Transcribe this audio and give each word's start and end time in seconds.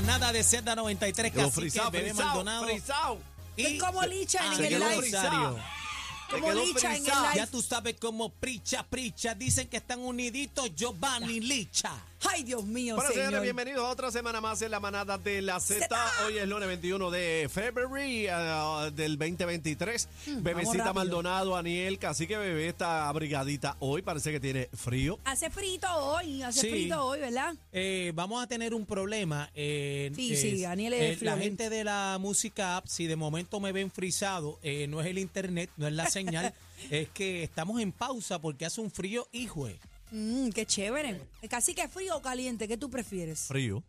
Manada 0.00 0.32
de 0.32 0.40
Z93, 0.40 1.32
Quedó 1.32 1.50
Cacique, 1.50 1.80
Bebé 1.92 2.14
Maldonado. 2.14 2.64
frisado. 2.66 3.18
Es 3.56 3.80
como 3.80 4.02
Licha 4.06 4.38
en 4.44 4.52
Ángel 4.52 4.72
el 4.74 4.80
live. 4.80 5.10
Rosario. 6.30 6.40
Como 6.46 6.52
quedó 6.52 6.64
Licha 6.74 6.88
en 6.88 6.94
el 6.96 7.02
frisado. 7.02 7.22
live. 7.24 7.36
Ya 7.36 7.46
tú 7.46 7.62
sabes 7.62 7.96
cómo 8.00 8.28
pricha, 8.30 8.82
pricha. 8.88 9.34
Dicen 9.34 9.68
que 9.68 9.78
están 9.78 10.00
uniditos 10.00 10.74
Giovanni 10.74 11.40
Licha. 11.40 11.92
Ay, 12.28 12.42
Dios 12.42 12.62
mío, 12.64 12.96
Bueno, 12.96 13.08
señor. 13.10 13.24
señores, 13.28 13.42
bienvenidos 13.44 13.82
a 13.82 13.88
otra 13.88 14.10
semana 14.10 14.42
más 14.42 14.60
en 14.60 14.70
la 14.70 14.78
manada 14.78 15.16
de 15.16 15.40
la 15.40 15.58
Z. 15.58 15.88
Hoy 16.26 16.36
es 16.36 16.46
lunes 16.46 16.68
21 16.68 17.10
de 17.10 17.48
febrero 17.50 17.88
ah, 18.30 18.90
del 18.94 19.16
2023. 19.16 20.06
Bebecita 20.42 20.72
rápido. 20.84 20.94
Maldonado, 20.94 21.56
Aniel, 21.56 21.98
así 22.06 22.26
que 22.26 22.36
bebé 22.36 22.68
está 22.68 23.08
abrigadita 23.08 23.74
hoy. 23.80 24.02
Parece 24.02 24.32
que 24.32 24.38
tiene 24.40 24.68
frío. 24.74 25.18
Hace 25.24 25.48
frito 25.48 25.86
hoy, 25.96 26.42
hace 26.42 26.60
Sí. 26.60 26.68
frito 26.70 27.02
hoy, 27.06 27.20
¿verdad? 27.20 27.54
Eh, 27.72 28.12
vamos 28.14 28.42
a 28.42 28.46
tener 28.46 28.74
un 28.74 28.84
problema. 28.84 29.48
eh, 29.54 30.12
Sí, 30.14 30.34
eh, 30.34 30.36
sí, 30.36 30.60
Daniel 30.60 30.92
es 30.92 31.22
eh, 31.22 31.24
La 31.24 31.38
gente 31.38 31.70
de 31.70 31.84
la 31.84 32.18
música 32.20 32.76
app, 32.76 32.86
si 32.86 33.06
de 33.06 33.16
momento 33.16 33.60
me 33.60 33.72
ven 33.72 33.90
frisado, 33.90 34.58
eh, 34.62 34.86
no 34.88 35.00
es 35.00 35.06
el 35.06 35.16
internet, 35.18 35.70
no 35.78 35.86
es 35.86 35.94
la 35.94 36.04
señal, 36.24 36.54
es 36.90 37.08
que 37.10 37.42
estamos 37.42 37.80
en 37.80 37.92
pausa 37.92 38.38
porque 38.40 38.64
hace 38.66 38.80
un 38.80 38.90
frío, 38.90 39.26
hijo. 39.32 39.68
Mmm, 40.12 40.50
qué 40.50 40.66
chévere. 40.66 41.20
Casi 41.48 41.74
que 41.74 41.88
frío 41.88 42.16
o 42.16 42.22
caliente, 42.22 42.66
¿qué 42.68 42.76
tú 42.76 42.90
prefieres? 42.90 43.40
Frío. 43.46 43.82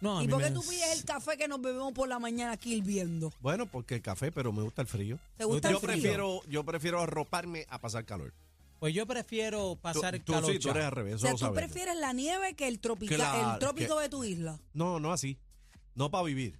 No, 0.00 0.22
¿Y 0.22 0.28
por 0.28 0.42
qué 0.42 0.48
me- 0.48 0.54
tú 0.54 0.62
pides 0.62 0.98
el 0.98 1.04
café 1.04 1.36
que 1.36 1.46
nos 1.46 1.60
bebemos 1.60 1.92
por 1.92 2.08
la 2.08 2.18
mañana 2.18 2.52
aquí 2.52 2.72
hirviendo? 2.74 3.32
Bueno, 3.40 3.66
porque 3.66 3.96
el 3.96 4.02
café, 4.02 4.32
pero 4.32 4.50
me 4.50 4.62
gusta 4.62 4.80
el 4.82 4.88
frío. 4.88 5.18
¿Te 5.36 5.44
gusta 5.44 5.68
Yo 5.70 5.76
el 5.76 5.80
frío? 5.82 5.92
prefiero, 5.92 6.40
yo 6.48 6.64
prefiero 6.64 7.00
arroparme 7.02 7.66
a 7.68 7.78
pasar 7.78 8.04
calor. 8.06 8.32
Pues 8.78 8.94
yo 8.94 9.06
prefiero 9.06 9.72
Tú, 9.74 9.76
pasar 9.76 10.14
el 10.14 10.22
tú 10.24 10.32
calor. 10.32 10.50
sí, 10.50 10.58
tú 10.58 10.70
eres 10.70 10.84
al 10.86 10.92
revés, 10.92 11.16
O 11.16 11.18
sea, 11.18 11.32
tú 11.32 11.38
sabes. 11.38 11.54
prefieres 11.62 11.96
la 11.98 12.14
nieve 12.14 12.54
que 12.54 12.66
el, 12.66 12.78
tropical, 12.80 13.18
Claro, 13.18 13.52
el 13.52 13.58
trópico 13.58 13.96
que- 13.96 14.02
de 14.04 14.08
tu 14.08 14.24
isla. 14.24 14.58
No, 14.72 14.98
no 14.98 15.12
así. 15.12 15.36
No 15.94 16.10
para 16.10 16.24
vivir. 16.24 16.58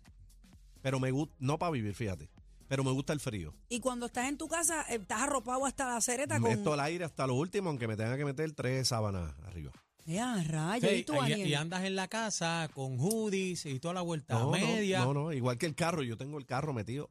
Pero 0.83 1.01
me 1.01 1.11
gusta, 1.11 1.35
no 1.39 1.59
para 1.59 1.73
vivir, 1.73 1.95
fíjate. 1.95 2.29
Pero 2.71 2.85
me 2.85 2.93
gusta 2.93 3.13
el 3.13 3.19
frío. 3.19 3.53
Y 3.69 3.81
cuando 3.81 4.07
estás 4.07 4.29
en 4.29 4.39
tu 4.39 4.47
casa, 4.47 4.83
eh, 4.89 4.95
estás 5.01 5.23
arropado 5.23 5.67
hasta 5.67 5.93
la 5.93 6.01
cereta 6.01 6.39
con... 6.39 6.49
Meto 6.49 6.73
el 6.73 6.79
aire 6.79 7.05
hasta 7.05 7.27
lo 7.27 7.35
último, 7.35 7.69
aunque 7.69 7.89
me 7.89 7.97
tenga 7.97 8.17
que 8.17 8.25
meter 8.25 8.53
tres 8.53 8.87
sábanas 8.87 9.35
arriba. 9.45 9.73
Ya, 10.07 10.41
rayos. 10.45 10.89
Sí, 10.89 10.99
¿Y 10.99 11.03
tú, 11.03 11.15
y, 11.15 11.17
Daniel? 11.17 11.49
y 11.49 11.55
andas 11.55 11.83
en 11.83 11.97
la 11.97 12.07
casa 12.07 12.71
con 12.73 12.97
hoodies 13.01 13.67
y 13.67 13.81
toda 13.81 13.95
la 13.95 14.03
vuelta 14.03 14.35
No, 14.35 14.45
no, 14.45 14.51
media. 14.53 15.01
no, 15.05 15.13
no, 15.13 15.33
igual 15.33 15.59
que 15.59 15.67
el 15.67 15.75
carro, 15.75 16.05
yo 16.05 16.17
tengo 16.17 16.39
el 16.39 16.47
carro 16.47 16.73
metido, 16.73 17.11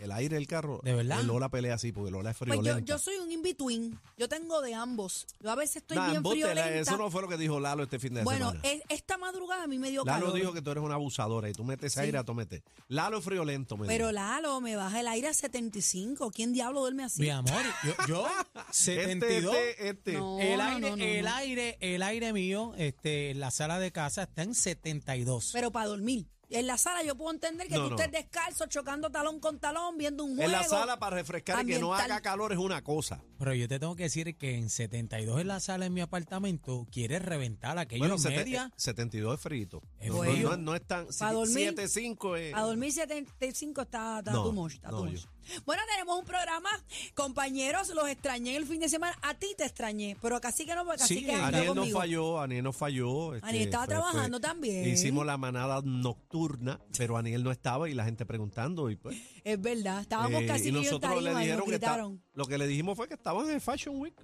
el 0.00 0.12
aire 0.12 0.36
del 0.36 0.46
carro. 0.46 0.80
¿De 0.82 0.94
verdad? 0.94 1.20
El 1.20 1.26
Lola 1.26 1.48
pelea 1.48 1.74
así, 1.74 1.92
porque 1.92 2.10
Lola 2.10 2.30
es 2.30 2.36
Pues 2.38 2.48
yo, 2.48 2.54
friolenta. 2.62 2.84
yo 2.86 2.98
soy 2.98 3.16
un 3.16 3.30
in-between. 3.30 3.98
Yo 4.16 4.28
tengo 4.28 4.60
de 4.60 4.74
ambos. 4.74 5.26
Yo 5.40 5.50
a 5.50 5.54
veces 5.54 5.76
estoy 5.76 5.96
Nah, 5.96 6.10
bien 6.10 6.22
la- 6.22 6.30
friolenta. 6.30 6.74
eso 6.74 6.96
no 6.96 7.10
fue 7.10 7.22
lo 7.22 7.28
que 7.28 7.36
dijo 7.36 7.60
Lalo 7.60 7.82
este 7.84 7.98
fin 7.98 8.14
de 8.14 8.22
bueno, 8.24 8.50
semana. 8.52 8.68
es- 8.68 8.82
esta 8.88 9.18
madrugada 9.18 9.64
a 9.64 9.66
mí 9.66 9.78
me 9.78 9.90
dio 9.90 10.04
Lalo 10.04 10.26
calor. 10.26 10.38
dijo 10.38 10.52
que 10.52 10.62
tú 10.62 10.70
eres 10.70 10.82
una 10.84 10.94
abusadora 10.94 11.48
y 11.48 11.52
tú 11.52 11.64
metes 11.64 11.92
Sí. 11.92 12.00
aire 12.00 12.18
a 12.18 12.24
tomete. 12.24 12.62
Lalo 12.88 13.18
es 13.18 13.24
friolento, 13.24 13.76
me 13.76 13.86
Pero 13.86 14.06
dijo. 14.08 14.12
Lalo, 14.12 14.60
me 14.60 14.76
baja 14.76 15.00
el 15.00 15.08
aire 15.08 15.28
a 15.28 15.34
75. 15.34 16.30
¿Quién 16.30 16.52
diablo 16.52 16.80
duerme 16.80 17.04
así? 17.04 17.22
Mi 17.22 17.30
amor, 17.30 17.62
yo, 17.84 17.94
yo 18.06 18.26
72. 18.70 19.54
Este, 19.58 19.70
este, 19.70 19.88
este. 19.88 20.12
No, 20.14 20.38
el 20.40 20.60
aire, 20.60 20.80
no, 20.90 20.96
no, 20.96 21.02
el 21.04 21.24
no. 21.24 21.34
aire, 21.34 21.76
el 21.80 22.02
aire 22.02 22.32
mío, 22.32 22.72
este, 22.76 23.30
en 23.30 23.40
la 23.40 23.50
sala 23.50 23.78
de 23.78 23.92
casa 23.92 24.22
está 24.24 24.42
en 24.42 24.54
72. 24.54 25.50
Pero 25.52 25.70
para 25.70 25.86
dormir. 25.86 26.26
En 26.50 26.66
la 26.66 26.78
sala 26.78 27.02
yo 27.02 27.14
puedo 27.14 27.30
entender 27.32 27.68
que 27.68 27.74
No, 27.74 27.84
tú 27.84 27.90
no. 27.90 27.96
estés 27.96 28.10
descalzo, 28.10 28.66
chocando 28.66 29.10
talón 29.10 29.38
con 29.38 29.58
talón, 29.58 29.98
viendo 29.98 30.24
un 30.24 30.36
juego. 30.36 30.44
En 30.44 30.52
la 30.52 30.64
sala 30.64 30.98
para 30.98 31.16
refrescar 31.16 31.62
y 31.62 31.66
que 31.66 31.78
no 31.78 31.94
haga 31.94 32.20
calor 32.20 32.52
es 32.52 32.58
una 32.58 32.82
cosa. 32.82 33.22
Pero 33.38 33.54
yo 33.54 33.68
te 33.68 33.78
tengo 33.78 33.94
que 33.96 34.02
decir 34.04 34.36
que 34.36 34.56
en 34.56 34.68
72 34.68 35.40
en 35.40 35.46
la 35.48 35.60
sala 35.60 35.86
en 35.86 35.94
mi 35.94 36.00
apartamento 36.00 36.86
quieres 36.90 37.22
reventar 37.22 37.78
aquello 37.78 38.00
Bueno, 38.00 38.14
en 38.16 38.20
sete- 38.20 38.36
media. 38.36 38.72
72 38.76 39.34
es 39.34 39.40
frito. 39.40 39.82
Es 40.00 40.08
No, 40.10 40.24
no, 40.24 40.32
no- 40.34 40.56
no 40.56 40.74
es 40.74 40.82
tan... 40.86 41.06
Dormir. 41.06 41.46
75 41.54 42.36
es... 42.36 42.54
A 42.54 42.62
dormir 42.62 42.92
75 42.92 43.82
está, 43.82 44.18
está 44.18 44.32
No, 44.32 44.42
too 44.44 44.52
much, 44.52 44.74
está 44.74 44.90
no, 44.90 44.98
too 44.98 45.06
yo- 45.06 45.12
much. 45.12 45.22
Bueno, 45.64 45.82
tenemos 45.90 46.18
un 46.18 46.26
programa. 46.26 46.68
Compañeros, 47.14 47.88
los 47.94 48.06
extrañé 48.08 48.54
el 48.56 48.66
fin 48.66 48.80
de 48.80 48.88
semana. 48.90 49.16
A 49.22 49.32
ti 49.34 49.46
te 49.56 49.64
extrañé, 49.64 50.14
pero 50.20 50.38
casi 50.42 50.66
que 50.66 50.74
no, 50.74 50.84
porque 50.84 50.98
casi 50.98 51.20
Sí, 51.20 51.24
que 51.24 51.32
Aniel 51.32 51.66
no 51.68 51.74
conmigo. 51.74 51.98
falló, 51.98 52.40
Aniel 52.40 52.64
no 52.64 52.72
falló. 52.74 53.34
este, 53.34 53.48
Aniel 53.48 53.64
estaba 53.64 53.86
trabajando 53.86 54.40
también. 54.40 54.86
Hicimos 54.86 55.24
la 55.24 55.38
manada 55.38 55.80
nocturna, 55.82 56.80
pero 56.98 57.16
Aniel 57.16 57.42
no 57.44 57.50
estaba 57.50 57.88
y 57.88 57.94
la 57.94 58.04
gente 58.04 58.26
preguntando. 58.26 58.90
Y 58.90 58.96
pues, 58.96 59.16
Es 59.42 59.58
verdad, 59.60 60.02
estábamos 60.02 60.42
eh, 60.42 60.46
casi 60.46 60.68
y 60.68 60.72
nosotros 60.72 61.22
le 61.22 61.32
y 61.32 61.36
dijeron 61.36 61.58
nos 61.60 61.68
que 61.68 61.74
está- 61.76 61.98
lo 62.34 62.44
que 62.46 62.58
le 62.58 62.66
dijimos 62.66 62.96
fue 62.96 63.08
que 63.08 63.14
estaban 63.28 63.50
en 63.50 63.60
Fashion 63.60 64.00
Week. 64.00 64.14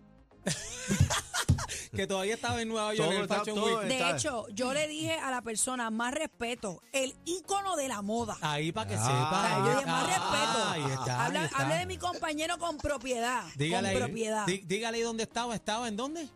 Que 1.94 2.06
todavía 2.06 2.34
estaba 2.34 2.60
en 2.60 2.68
Nueva 2.68 2.92
York 2.94 3.06
Todo 3.08 3.16
en 3.16 3.22
el 3.22 3.28
Fashion 3.28 3.56
todo 3.56 3.78
Week. 3.78 3.86
De 3.88 4.10
hecho, 4.10 4.46
yo 4.48 4.72
le 4.74 4.88
dije 4.88 5.12
a 5.18 5.30
la 5.30 5.42
persona, 5.42 5.90
más 5.90 6.12
respeto, 6.14 6.80
el 6.92 7.14
ícono 7.24 7.76
de 7.76 7.86
la 7.88 8.00
moda. 8.02 8.36
Ahí 8.40 8.72
para 8.72 8.88
que 8.88 8.96
Ah. 8.96 9.04
sepa. 9.04 9.40
O 9.40 9.46
sea, 9.46 9.58
yo 9.58 9.70
dije, 9.78 9.86
más 9.86 10.06
respeto. 10.06 10.68
Ahí 10.70 10.82
está, 10.90 11.24
Habla- 11.26 11.40
ahí 11.40 11.46
está. 11.46 11.58
Hable 11.58 11.74
de 11.76 11.86
mi 11.86 11.98
compañero 11.98 12.58
con 12.58 12.78
propiedad. 12.78 13.44
Dígale 13.56 13.92
con 13.92 14.02
propiedad. 14.04 14.46
dí- 14.46 14.62
dígale 14.66 15.02
dónde 15.02 15.22
estaba. 15.24 15.54
¿Estaba 15.54 15.86
en 15.86 15.96
dónde? 15.96 16.28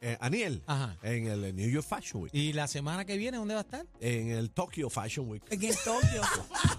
Eh, 0.00 0.16
Aniel, 0.20 0.62
Ajá. 0.66 0.96
en 1.02 1.26
el 1.26 1.54
New 1.54 1.68
York 1.68 1.86
Fashion 1.86 2.22
Week, 2.22 2.32
¿Y 2.34 2.54
la 2.54 2.66
semana 2.68 3.04
que 3.04 3.18
viene 3.18 3.36
dónde 3.36 3.52
va 3.54 3.60
a 3.60 3.64
estar? 3.64 3.84
en 4.00 4.30
el 4.30 4.50
Tokyo 4.50 4.88
Fashion 4.88 5.28
Week. 5.28 5.42
En 5.50 5.62
el 5.62 5.76
Tokio, 5.76 6.22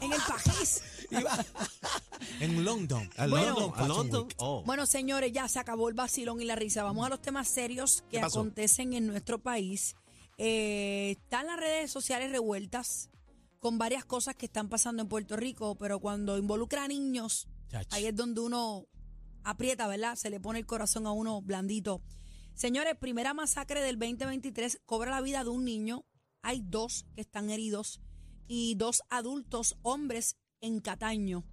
en 0.02 0.12
el 0.14 0.20
París. 0.28 0.82
En 2.40 2.64
London. 2.64 3.10
¿A 3.18 3.28
Bueno. 3.28 3.48
London? 3.48 3.70
¿A 3.70 3.74
Fashion 3.76 3.88
London? 3.98 4.22
Week. 4.24 4.36
Oh. 4.38 4.64
Bueno, 4.66 4.86
señores, 4.86 5.32
ya 5.32 5.48
se 5.48 5.60
acabó 5.60 5.90
el 5.90 5.96
vacilón 5.96 6.42
y 6.42 6.46
la 6.46 6.56
risa. 6.56 6.84
Vamos 6.84 7.06
a 7.06 7.10
los 7.10 7.22
temas 7.22 7.48
serios 7.48 8.04
que 8.10 8.20
acontecen 8.20 8.94
en 8.94 9.08
nuestro 9.08 9.40
país. 9.40 9.96
Eh, 10.38 11.12
están 11.12 11.48
las 11.48 11.60
redes 11.60 11.92
sociales 11.92 12.32
revueltas 12.32 13.10
con 13.60 13.78
varias 13.78 14.06
cosas 14.06 14.36
que 14.36 14.48
están 14.48 14.70
pasando 14.70 15.04
en 15.04 15.08
Puerto 15.10 15.36
Rico, 15.38 15.76
pero 15.76 16.00
cuando 16.00 16.38
involucra 16.38 16.84
a 16.86 16.88
niños, 16.88 17.48
Chach. 17.70 17.88
ahí 17.92 18.08
es 18.08 18.16
donde 18.16 18.42
uno 18.42 18.88
aprieta, 19.44 19.88
¿verdad? 19.88 20.16
Se 20.16 20.30
le 20.32 20.40
pone 20.40 20.60
el 20.60 20.66
corazón 20.66 21.06
a 21.06 21.12
uno 21.12 21.42
blandito. 21.42 22.02
Señores, 22.56 22.96
primera 23.00 23.34
masacre 23.34 23.82
del 23.82 24.00
2023 24.00 24.82
cobra 24.86 25.12
la 25.12 25.22
vida 25.22 25.44
de 25.44 25.50
un 25.52 25.64
niño. 25.64 26.06
Hay 26.42 26.62
dos 26.66 27.06
que 27.16 27.22
están 27.22 27.50
heridos 27.52 28.02
y 28.48 28.76
dos 28.76 29.04
adultos 29.10 29.78
hombres 29.84 30.38
en 30.60 30.80
Cataño. 30.80 31.44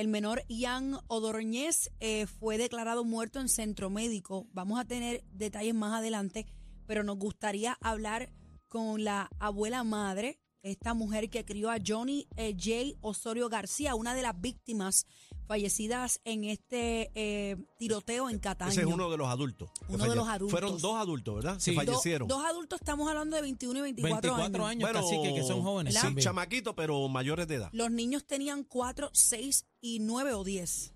El 0.00 0.08
menor 0.08 0.46
Ian 0.48 0.98
Odorñez 1.08 1.90
eh, 2.00 2.24
fue 2.26 2.56
declarado 2.56 3.04
muerto 3.04 3.38
en 3.38 3.50
centro 3.50 3.90
médico. 3.90 4.46
Vamos 4.50 4.80
a 4.80 4.86
tener 4.86 5.22
detalles 5.30 5.74
más 5.74 5.92
adelante, 5.92 6.46
pero 6.86 7.04
nos 7.04 7.18
gustaría 7.18 7.76
hablar 7.82 8.32
con 8.66 9.04
la 9.04 9.28
abuela 9.38 9.84
madre 9.84 10.40
esta 10.62 10.94
mujer 10.94 11.28
que 11.28 11.44
crió 11.44 11.70
a 11.70 11.76
Johnny 11.86 12.26
eh, 12.38 12.54
J. 12.54 12.98
Osorio 13.02 13.50
García, 13.50 13.94
una 13.94 14.14
de 14.14 14.22
las 14.22 14.40
víctimas 14.40 15.04
fallecidas 15.50 16.20
en 16.24 16.44
este 16.44 17.10
eh, 17.16 17.56
tiroteo 17.76 18.30
en 18.30 18.38
Cataño. 18.38 18.70
Ese 18.70 18.82
es 18.82 18.86
uno 18.86 19.10
de 19.10 19.16
los 19.16 19.26
adultos. 19.26 19.68
Uno 19.88 20.08
de 20.08 20.14
los 20.14 20.28
adultos. 20.28 20.52
Fueron 20.52 20.80
dos 20.80 20.94
adultos, 20.94 21.34
¿verdad? 21.34 21.56
Sí. 21.58 21.72
Que 21.72 21.76
Do- 21.84 21.86
fallecieron. 21.86 22.28
Dos 22.28 22.44
adultos, 22.44 22.80
estamos 22.80 23.08
hablando 23.08 23.34
de 23.34 23.42
21 23.42 23.80
y 23.80 23.82
24, 23.82 24.36
24 24.36 24.66
años, 24.66 24.88
Bueno, 24.88 25.00
cacique, 25.04 25.34
que 25.34 25.42
son 25.42 25.60
jóvenes. 25.62 25.92
Sí, 26.00 26.06
chamaquitos, 26.18 26.74
pero 26.76 27.08
mayores 27.08 27.48
de 27.48 27.56
edad. 27.56 27.68
Los 27.72 27.90
niños 27.90 28.24
tenían 28.28 28.62
4, 28.62 29.10
6 29.12 29.66
y 29.80 29.98
9 29.98 30.34
o 30.34 30.44
10. 30.44 30.92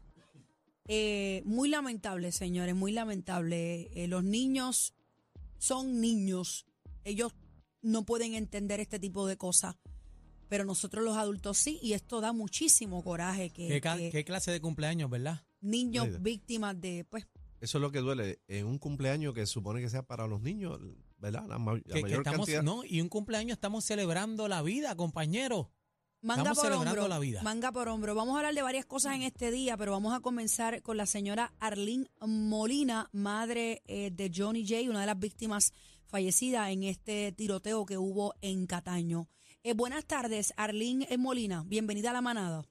Eh, 0.87 1.43
muy 1.45 1.69
lamentable, 1.69 2.31
señores, 2.31 2.77
muy 2.77 2.93
lamentable. 2.93 3.91
Eh, 4.01 4.07
los 4.07 4.23
niños 4.23 4.95
son 5.59 6.01
niños. 6.01 6.65
Ellos 7.03 7.33
no 7.83 8.05
pueden 8.05 8.35
entender 8.35 8.79
este 8.79 9.01
tipo 9.01 9.27
de 9.27 9.37
cosas. 9.37 9.75
Pero 10.55 10.65
nosotros 10.65 11.05
los 11.05 11.17
adultos 11.17 11.59
sí, 11.59 11.81
y 11.83 11.95
esto 11.95 12.21
da 12.21 12.33
muchísimo 12.33 13.03
coraje 13.03 13.51
que, 13.51 13.67
¿Qué, 13.67 13.81
ca- 13.81 13.97
que 13.97 14.11
qué 14.11 14.25
clase 14.25 14.53
de 14.53 14.61
cumpleaños, 14.61 15.11
verdad? 15.11 15.43
niños 15.61 16.07
Mira. 16.07 16.19
víctimas 16.21 16.81
de, 16.81 17.05
pues, 17.11 17.27
Eso 17.61 17.79
es 17.79 17.83
lo 17.83 17.91
que 17.91 17.99
duele. 17.99 18.39
En 18.47 18.67
un 18.67 18.79
cumpleaños 18.79 19.35
que 19.35 19.47
supone 19.47 19.81
que 19.81 19.91
sea 19.91 20.05
para 20.07 20.29
los 20.29 20.41
niños, 20.43 20.79
¿verdad? 21.19 21.45
La, 21.49 21.59
ma- 21.59 21.73
la 21.75 21.81
Que, 21.81 21.93
que 21.95 22.03
mayor 22.03 22.19
estamos, 22.21 22.47
cantidad. 22.47 22.63
no, 22.63 22.85
y 22.85 23.01
un 23.01 23.09
cumpleaños 23.09 23.55
estamos 23.57 23.85
celebrando 23.85 24.47
la 24.47 24.63
vida, 24.63 24.95
compañero. 24.95 25.73
Manga 26.23 26.43
Estamos 26.43 26.59
por 26.59 26.67
celebrando 26.67 27.01
hombro. 27.03 27.09
la 27.09 27.19
vida. 27.19 27.43
Manga 27.43 27.73
por 27.73 27.89
hombro. 27.89 28.15
Vamos 28.15 28.35
a 28.37 28.39
hablar 28.39 28.55
de 28.55 28.63
varias 28.63 28.87
cosas 28.87 29.17
en 29.17 29.23
este 29.23 29.51
día, 29.51 29.77
pero 29.77 29.91
vamos 29.91 30.15
a 30.15 30.21
comenzar 30.21 30.83
con 30.83 30.97
la 30.97 31.07
señora 31.07 31.53
Arlene 31.59 32.07
Molina, 32.25 33.09
madre 33.13 33.83
eh, 33.87 34.11
de 34.13 34.31
Johnny 34.33 34.65
J, 34.69 34.89
una 34.89 35.01
de 35.01 35.07
las 35.07 35.19
víctimas 35.19 35.73
fallecidas 36.07 36.71
en 36.71 36.85
este 36.85 37.33
tiroteo 37.33 37.85
que 37.85 37.99
hubo 37.99 38.35
en 38.41 38.67
Cataño. 38.67 39.29
Eh, 39.67 39.73
buenas 39.73 40.05
tardes, 40.05 40.53
Arlene 40.59 41.07
eh, 41.09 41.17
Molina. 41.17 41.65
Bienvenida 41.67 42.11
a 42.11 42.13
la 42.13 42.21
manada. 42.21 42.67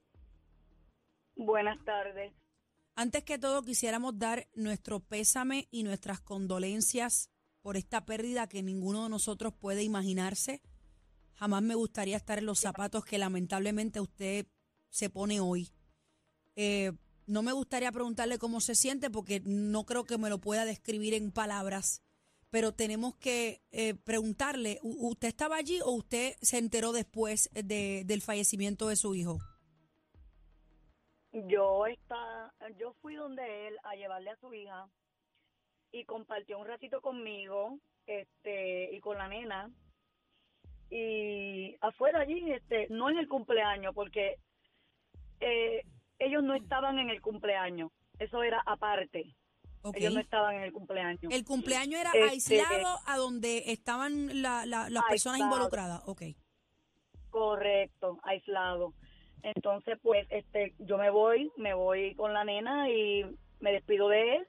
Buenas 1.36 1.84
tardes. 1.84 2.31
Antes 2.95 3.24
que 3.24 3.40
todo, 3.40 3.63
quisiéramos 3.63 4.19
dar 4.19 4.48
nuestro 4.54 5.00
pésame 5.00 5.68
y 5.72 5.81
nuestras 5.81 6.22
condolencias 6.22 7.31
por 7.62 7.78
esta 7.78 8.06
pérdida 8.06 8.48
que 8.48 8.62
ninguno 8.62 9.06
de 9.06 9.10
nosotros 9.10 9.56
puede 9.60 9.81
imaginarse. 9.81 10.62
Jamás 11.34 11.63
me 11.63 11.74
gustaría 11.74 12.16
estar 12.16 12.38
en 12.38 12.45
los 12.45 12.60
zapatos 12.60 13.04
que 13.04 13.18
lamentablemente 13.18 14.00
usted 14.00 14.45
se 14.92 15.10
pone 15.10 15.40
hoy. 15.40 15.72
Eh, 16.56 16.92
no 17.25 17.42
me 17.42 17.54
gustaría 17.54 17.92
preguntarle 17.92 18.38
cómo 18.38 18.62
se 18.62 18.75
siente 18.75 19.10
porque 19.10 19.42
no 19.44 19.88
creo 19.88 20.04
que 20.04 20.19
me 20.19 20.30
lo 20.30 20.40
pueda 20.40 20.63
describir 20.63 21.16
en 21.16 21.31
palabras, 21.31 22.04
pero 22.54 22.72
tenemos 22.72 23.16
que 23.16 23.62
eh, 23.72 23.96
preguntarle, 23.96 24.78
¿u- 24.84 25.10
¿usted 25.10 25.28
estaba 25.28 25.56
allí 25.56 25.80
o 25.84 25.90
usted 25.90 26.36
se 26.40 26.60
enteró 26.60 26.92
después 26.92 27.50
de- 27.52 28.04
del 28.06 28.22
fallecimiento 28.22 28.88
de 28.90 28.96
su 28.96 29.16
hijo? 29.16 29.40
Yo 31.32 31.88
está, 31.88 32.54
yo 32.80 32.94
fui 33.02 33.16
donde 33.16 33.68
él 33.68 33.76
a 33.84 33.96
llevarle 33.96 34.30
a 34.30 34.36
su 34.38 34.54
hija 34.54 34.88
y 35.92 36.06
compartió 36.06 36.60
un 36.60 36.68
ratito 36.68 37.02
conmigo, 37.02 37.80
este, 38.06 38.94
y 38.96 39.00
con 39.00 39.18
la 39.18 39.28
nena. 39.28 39.72
Y 40.92 41.76
afuera 41.82 42.20
allí, 42.20 42.52
este, 42.52 42.86
no 42.92 43.10
en 43.10 43.18
el 43.18 43.28
cumpleaños, 43.28 43.96
porque 43.96 44.36
eh, 45.40 45.82
ellos 46.20 46.44
no 46.44 46.54
estaban 46.54 47.00
en 47.00 47.10
el 47.10 47.20
cumpleaños. 47.20 47.92
Eso 48.20 48.44
era 48.44 48.62
aparte. 48.68 49.36
Ellos 49.94 50.13
no 50.13 50.19
estaban 50.21 50.56
en 50.56 50.63
el 50.63 50.71
cumpleaños. 50.71 51.19
El 51.31 51.44
cumpleaños 51.44 52.00
era 52.00 52.12
Este- 52.12 52.62
aislado 52.62 53.00
a 53.06 53.18
donde 53.18 53.71
estaban 53.71 54.41
la- 54.41 54.65
la- 54.65 54.89
las 54.89 55.03
personas 55.09 55.39
involucradas. 55.41 56.01
Ok. 56.06 56.21
Correcto, 57.30 58.19
aislado. 58.24 58.94
Entonces, 59.41 59.97
pues, 60.01 60.25
este, 60.30 60.74
yo 60.80 60.97
me 60.97 61.09
voy, 61.09 61.51
me 61.57 61.74
voy 61.74 62.15
con 62.15 62.33
la 62.33 62.45
nena 62.45 62.89
y 62.89 63.25
me 63.59 63.71
despido 63.74 64.07
de 64.07 64.35
él. 64.38 64.47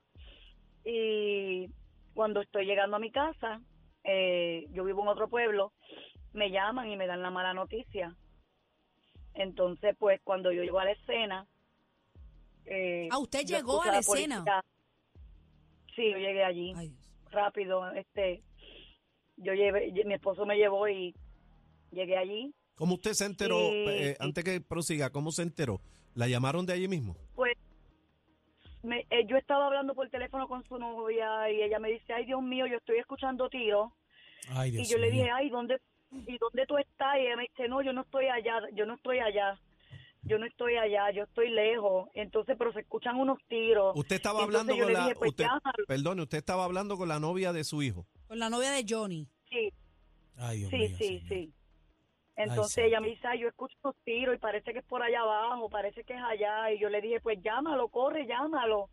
Y 0.84 1.70
cuando 2.14 2.40
estoy 2.42 2.66
llegando 2.66 2.96
a 2.96 3.00
mi 3.00 3.10
casa, 3.10 3.60
eh, 4.04 4.66
yo 4.70 4.84
vivo 4.84 5.02
en 5.02 5.08
otro 5.08 5.28
pueblo, 5.28 5.72
me 6.32 6.50
llaman 6.50 6.88
y 6.90 6.96
me 6.96 7.06
dan 7.06 7.22
la 7.22 7.31
mala 7.31 7.54
noticia. 7.54 8.14
Entonces, 9.34 9.96
pues, 9.98 10.20
cuando 10.22 10.52
yo 10.52 10.62
llego 10.62 10.78
a 10.78 10.84
la 10.84 10.92
escena, 10.92 11.46
eh, 12.66 13.08
Ah, 13.10 13.19
usted 13.19 13.44
llegó 13.44 13.82
a 13.82 13.86
la 13.90 13.98
escena. 13.98 14.44
Sí, 15.94 16.11
yo 16.11 16.19
llegué 16.19 16.44
allí 16.44 16.73
Ay, 16.76 16.88
Dios. 16.88 17.11
rápido. 17.31 17.91
Este, 17.93 18.43
yo 19.37 19.52
llevé, 19.55 19.93
mi 20.05 20.14
esposo 20.14 20.44
me 20.46 20.56
llevó 20.56 20.88
y 20.88 21.14
llegué 21.91 22.17
allí. 22.17 22.55
¿Cómo 22.75 22.94
usted 22.94 23.12
se 23.12 23.26
enteró? 23.26 23.56
Eh, 23.61 24.11
sí. 24.12 24.17
antes 24.19 24.44
que 24.44 24.61
prosiga, 24.61 25.11
¿cómo 25.11 25.31
se 25.31 25.43
enteró? 25.43 25.81
¿La 26.14 26.26
llamaron 26.29 26.67
de 26.67 26.73
allí 26.73 26.88
mismo? 26.88 27.17
Pues 27.35 27.56
me, 28.82 29.06
eh, 29.11 29.25
yo 29.26 29.37
estaba 29.37 29.67
hablando 29.67 29.94
por 29.94 30.08
teléfono 30.11 30.46
con 30.49 30.64
su 30.64 30.79
novia 30.79 31.50
y 31.50 31.62
ella 31.62 31.79
me 31.79 31.91
dice, 31.91 32.12
ay 32.12 32.26
Dios 32.26 32.43
mío, 32.43 32.67
yo 32.67 32.76
estoy 32.76 32.99
escuchando 32.99 33.49
tiros. 33.49 33.93
Ay, 34.50 34.73
Dios 34.73 34.88
y 34.88 34.93
yo 34.93 34.99
le 34.99 35.11
mío. 35.11 35.23
dije, 35.23 35.31
ay, 35.32 35.49
¿dónde, 35.50 35.79
¿y 36.26 36.37
dónde 36.38 36.67
tú 36.67 36.76
estás? 36.76 37.17
Y 37.17 37.20
ella 37.20 37.37
me 37.37 37.44
dice, 37.44 37.69
no, 37.69 37.81
yo 37.82 37.93
no 37.93 38.02
estoy 38.02 38.26
allá, 38.26 38.61
yo 38.75 38.85
no 38.87 38.94
estoy 38.94 39.20
allá. 39.20 39.58
Yo 40.26 40.38
no 40.38 40.47
estoy 40.47 40.76
allá, 40.76 41.11
yo 41.11 41.25
estoy 41.25 41.50
lejos. 41.50 42.09
Entonces, 42.15 42.56
pero 42.59 42.73
se 42.73 42.81
escuchan 42.81 43.17
unos 43.17 43.38
tiros. 43.49 43.93
Usted 43.97 44.17
estaba 44.17 44.44
Entonces 44.44 44.61
hablando 44.61 44.85
con 44.85 44.93
la... 44.93 45.00
dije, 45.05 45.15
pues, 45.17 45.31
usted, 45.31 45.44
llámalo. 45.44 45.85
perdone, 45.87 46.23
usted 46.23 46.38
estaba 46.38 46.65
hablando 46.65 46.97
con 46.97 47.09
la 47.09 47.19
novia 47.21 47.53
de 47.53 47.65
su 47.65 47.82
hijo. 47.82 48.06
Con 48.26 48.38
la 48.38 48.49
novia 48.50 48.71
de 48.73 48.85
Johnny. 48.88 49.29
Sí, 49.50 49.73
Ay, 50.37 50.59
Dios 50.59 50.71
sí, 50.71 50.76
mío, 50.79 50.88
sí, 50.97 51.06
señor. 51.06 51.29
sí. 51.29 51.53
Entonces 52.37 52.85
ella 52.87 53.00
me 53.00 53.09
dice, 53.09 53.26
ay, 53.29 53.41
yo 53.41 53.49
escucho 53.49 53.76
unos 53.85 53.97
tiros 54.03 54.35
y 54.35 54.38
parece 54.38 54.73
que 54.73 54.81
es 54.81 54.85
por 54.85 55.03
allá 55.03 55.21
abajo, 55.21 55.69
parece 55.69 56.03
que 56.03 56.15
es 56.15 56.21
allá. 56.23 56.73
Y 56.73 56.81
yo 56.81 56.88
le 56.88 57.00
dije, 57.00 57.20
pues 57.20 57.38
llámalo, 57.43 57.88
corre, 57.88 58.27
llámalo. 58.27 58.88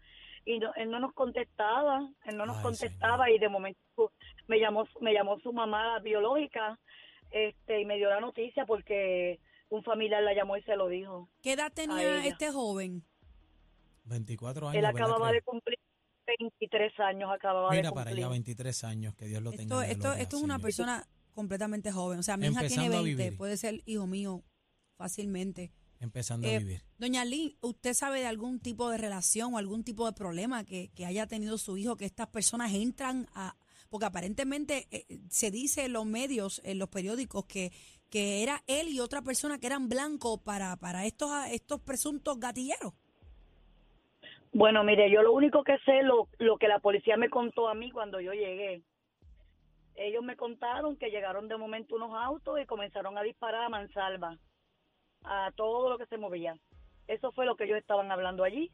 Y 0.45 0.59
no- 0.59 0.73
él 0.75 0.91
no 0.91 0.99
nos 0.99 1.13
contestaba, 1.13 2.07
él 2.25 2.37
no 2.37 2.45
nos 2.45 2.57
Ay, 2.57 2.63
contestaba 2.63 3.29
y 3.31 3.39
de 3.39 3.49
momento 3.49 4.11
me 4.47 4.59
llamó, 4.59 4.87
me 4.99 5.13
llamó 5.13 5.39
su 5.39 5.53
mamá 5.53 5.99
biológica 5.99 6.77
este 7.31 7.81
y 7.81 7.85
me 7.85 7.95
dio 7.97 8.09
la 8.09 8.19
noticia 8.19 8.65
porque 8.65 9.39
un 9.71 9.83
familiar 9.83 10.21
la 10.21 10.33
llamó 10.33 10.57
y 10.57 10.61
se 10.63 10.75
lo 10.75 10.87
dijo. 10.87 11.29
¿Qué 11.41 11.53
edad 11.53 11.71
tenía 11.73 12.25
este 12.25 12.51
joven? 12.51 13.03
24 14.05 14.67
años. 14.69 14.75
él 14.75 14.81
¿verdad, 14.83 15.01
acababa 15.01 15.31
de 15.31 15.41
cumplir 15.41 15.77
23 16.39 16.99
años, 16.99 17.29
acababa 17.33 17.69
de 17.71 17.77
Mira 17.77 17.91
para 17.91 18.11
cumplir. 18.11 18.25
allá, 18.25 18.31
23 18.31 18.83
años, 18.83 19.15
que 19.15 19.25
Dios 19.25 19.41
lo 19.41 19.51
tenga. 19.51 19.63
Esto, 19.63 19.81
en 19.81 19.87
la 19.87 19.91
esto, 19.93 20.13
esto 20.13 20.37
es 20.37 20.43
una 20.43 20.59
persona 20.59 21.07
completamente 21.33 21.91
joven. 21.91 22.19
O 22.19 22.23
sea, 22.23 22.37
mi 22.37 22.47
hija 22.47 22.59
tiene 22.59 22.85
Empezando 22.85 22.97
a 22.97 23.01
20, 23.01 23.23
vivir. 23.23 23.37
puede 23.37 23.57
ser 23.57 23.81
hijo 23.85 24.07
mío 24.07 24.43
fácilmente. 24.95 25.71
Empezando 25.99 26.47
Eh, 26.47 26.55
a 26.55 26.59
vivir. 26.59 26.83
Doña 26.97 27.23
Lee, 27.25 27.57
¿usted 27.61 27.93
sabe 27.93 28.19
de 28.21 28.27
algún 28.27 28.59
tipo 28.59 28.89
de 28.89 28.97
relación 28.97 29.53
o 29.53 29.57
algún 29.57 29.83
tipo 29.83 30.05
de 30.05 30.13
problema 30.13 30.63
que, 30.65 30.89
que 30.95 31.05
haya 31.05 31.27
tenido 31.27 31.57
su 31.57 31.77
hijo, 31.77 31.95
que 31.95 32.05
estas 32.05 32.27
personas 32.27 32.73
entran 32.73 33.27
a... 33.33 33.55
Porque 33.89 34.05
aparentemente 34.05 34.87
eh, 34.91 35.19
se 35.29 35.51
dice 35.51 35.85
en 35.85 35.93
los 35.93 36.05
medios, 36.05 36.61
en 36.63 36.79
los 36.79 36.89
periódicos, 36.89 37.45
que, 37.45 37.71
que 38.11 38.43
era 38.43 38.61
él 38.67 38.89
y 38.89 38.99
otra 38.99 39.21
persona 39.21 39.57
que 39.57 39.67
eran 39.67 39.87
blancos 39.87 40.39
para, 40.41 40.75
para 40.75 41.05
estos, 41.05 41.31
estos 41.49 41.79
presuntos 41.79 42.39
gatilleros. 42.39 42.93
Bueno, 44.53 44.83
mire, 44.83 45.09
yo 45.09 45.23
lo 45.23 45.31
único 45.31 45.63
que 45.63 45.77
sé 45.79 46.03
lo, 46.03 46.27
lo 46.37 46.57
que 46.57 46.67
la 46.67 46.79
policía 46.79 47.15
me 47.15 47.29
contó 47.29 47.69
a 47.69 47.73
mí 47.73 47.89
cuando 47.89 48.19
yo 48.19 48.33
llegué. 48.33 48.81
Ellos 49.95 50.23
me 50.23 50.35
contaron 50.35 50.97
que 50.97 51.09
llegaron 51.09 51.47
de 51.47 51.55
momento 51.55 51.95
unos 51.95 52.13
autos 52.13 52.59
y 52.59 52.65
comenzaron 52.65 53.17
a 53.17 53.23
disparar 53.23 53.63
a 53.63 53.69
mansalva 53.69 54.37
a 55.23 55.51
todo 55.55 55.89
lo 55.89 55.97
que 55.97 56.05
se 56.07 56.17
movía. 56.17 56.55
Eso 57.07 57.31
fue 57.31 57.45
lo 57.45 57.55
que 57.55 57.63
ellos 57.63 57.77
estaban 57.77 58.11
hablando 58.11 58.43
allí. 58.43 58.71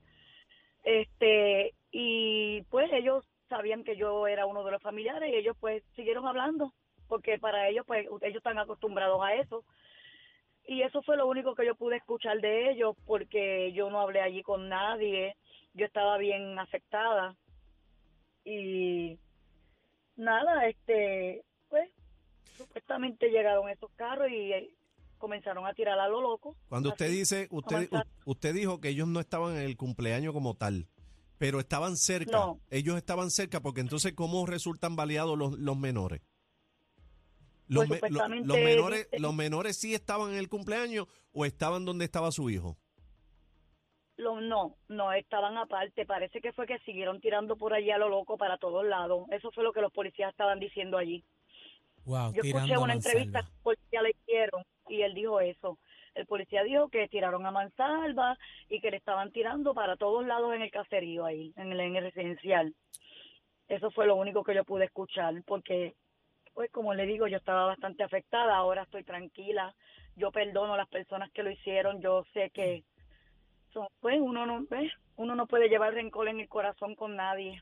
Este, 0.84 1.76
y 1.92 2.64
pues 2.64 2.92
ellos 2.92 3.24
sabían 3.50 3.84
que 3.84 3.98
yo 3.98 4.26
era 4.26 4.48
uno 4.48 4.64
de 4.64 4.72
los 4.72 4.82
familiares 4.82 5.32
y 5.32 5.36
ellos 5.36 5.56
pues 5.60 5.84
siguieron 5.96 6.28
hablando 6.28 6.74
porque 7.08 7.40
para 7.40 7.70
ellos 7.70 7.86
pues 7.86 8.06
ellos 8.22 8.38
están 8.38 8.58
acostumbrados 8.58 9.22
a 9.24 9.36
eso. 9.36 9.64
Y 10.70 10.82
eso 10.82 11.02
fue 11.02 11.16
lo 11.16 11.28
único 11.28 11.56
que 11.56 11.66
yo 11.66 11.76
pude 11.76 11.96
escuchar 11.96 12.40
de 12.42 12.72
ellos 12.72 12.96
porque 13.06 13.72
yo 13.74 13.90
no 13.90 14.02
hablé 14.02 14.22
allí 14.22 14.44
con 14.44 14.68
nadie 14.68 15.36
yo 15.78 15.86
estaba 15.86 16.18
bien 16.18 16.58
afectada 16.60 17.36
y 18.44 19.18
nada 20.16 20.68
este 20.68 21.44
pues 21.70 21.90
supuestamente 22.58 23.30
llegaron 23.30 23.70
esos 23.70 23.92
carros 23.96 24.30
y 24.30 24.54
eh, 24.54 24.74
comenzaron 25.20 25.68
a 25.68 25.74
tirar 25.74 26.00
a 26.00 26.08
lo 26.08 26.22
loco 26.22 26.56
Cuando 26.68 26.90
usted 26.90 27.10
dice, 27.10 27.48
usted, 27.52 27.90
usted 28.26 28.54
dijo 28.54 28.82
que 28.82 28.90
ellos 28.90 29.08
no 29.08 29.20
estaban 29.20 29.56
en 29.56 29.64
el 29.64 29.78
cumpleaños 29.78 30.34
como 30.34 30.56
tal, 30.56 30.88
pero 31.38 31.60
estaban 31.60 31.96
cerca. 31.98 32.32
No. 32.32 32.60
Ellos 32.70 32.98
estaban 32.98 33.30
cerca 33.30 33.62
porque 33.62 33.82
entonces, 33.82 34.14
¿cómo 34.14 34.46
resultan 34.46 34.96
baleados 34.96 35.38
los, 35.38 35.58
los 35.60 35.78
menores? 35.78 36.22
Pues, 37.68 37.76
Los, 37.76 37.90
me- 37.90 37.90
lo- 37.90 37.96
supuestamente 37.96 38.48
los 38.48 38.58
menores, 38.58 39.06
dice- 39.12 39.20
¿Los 39.22 39.34
menores 39.34 39.78
sí 39.78 39.94
estaban 39.94 40.32
en 40.32 40.38
el 40.38 40.48
cumpleaños 40.50 41.08
o 41.34 41.46
estaban 41.46 41.84
donde 41.86 42.06
estaba 42.06 42.32
su 42.32 42.50
hijo? 42.50 42.78
Lo- 44.18 44.42
no 44.42 44.76
no 44.88 45.14
estaban 45.14 45.58
aparte 45.58 46.06
parece 46.06 46.42
que 46.42 46.52
fue 46.54 46.66
que 46.66 46.80
siguieron 46.80 47.22
tirando 47.22 47.56
por 47.56 47.74
allí 47.74 47.92
a 47.92 48.00
lo 48.00 48.10
loco 48.10 48.36
para 48.38 48.58
todos 48.58 48.84
lados 48.86 49.28
eso 49.32 49.52
fue 49.52 49.64
lo 49.64 49.72
que 49.74 49.82
los 49.82 49.92
policías 49.94 50.32
estaban 50.32 50.60
diciendo 50.60 50.98
allí 50.98 51.24
Wow, 52.06 52.32
Yo 52.34 52.42
escuché 52.42 52.78
una 52.78 52.94
entrevista 52.94 53.42
que 53.42 53.48
el 53.50 53.62
policía 53.64 54.02
le 54.02 54.10
hicieron 54.12 54.64
y 54.88 55.02
él 55.02 55.14
dijo 55.14 55.42
eso. 55.42 55.78
El 56.16 56.26
policía 56.26 56.64
dijo 56.64 56.88
que 56.88 57.10
tiraron 57.10 57.46
a 57.46 57.52
mansalva 57.52 58.38
y 58.70 58.80
que 58.80 58.92
le 58.92 58.96
estaban 58.98 59.34
tirando 59.34 59.74
para 59.74 59.98
todos 59.98 60.26
lados 60.26 60.56
en 60.56 60.62
el 60.62 60.72
caserío 60.72 61.26
ahí, 61.26 61.52
en 61.58 61.74
el, 61.74 61.80
en 61.82 61.98
el 61.98 62.06
residencial. 62.06 62.74
Eso 63.68 63.92
fue 63.92 64.08
lo 64.08 64.16
único 64.16 64.42
que 64.46 64.56
yo 64.56 64.64
pude 64.64 64.86
escuchar 64.86 65.34
porque, 65.46 65.96
pues 66.58 66.72
como 66.72 66.96
le 66.96 67.06
digo, 67.06 67.28
yo 67.28 67.38
estaba 67.38 67.66
bastante 67.66 68.02
afectada, 68.02 68.56
ahora 68.58 68.82
estoy 68.82 69.04
tranquila, 69.04 69.76
yo 70.16 70.32
perdono 70.32 70.74
a 70.74 70.78
las 70.78 70.88
personas 70.88 71.30
que 71.32 71.44
lo 71.44 71.52
hicieron, 71.52 72.02
yo 72.02 72.24
sé 72.34 72.50
que, 72.52 72.84
son, 73.72 73.86
pues 74.00 74.18
uno 74.20 74.48
no, 74.48 74.66
¿ves? 74.68 74.92
uno 75.18 75.36
no 75.36 75.46
puede 75.46 75.70
llevar 75.70 75.94
rencor 75.94 76.28
en 76.30 76.40
el 76.40 76.50
corazón 76.50 76.96
con 76.96 77.16
nadie, 77.16 77.62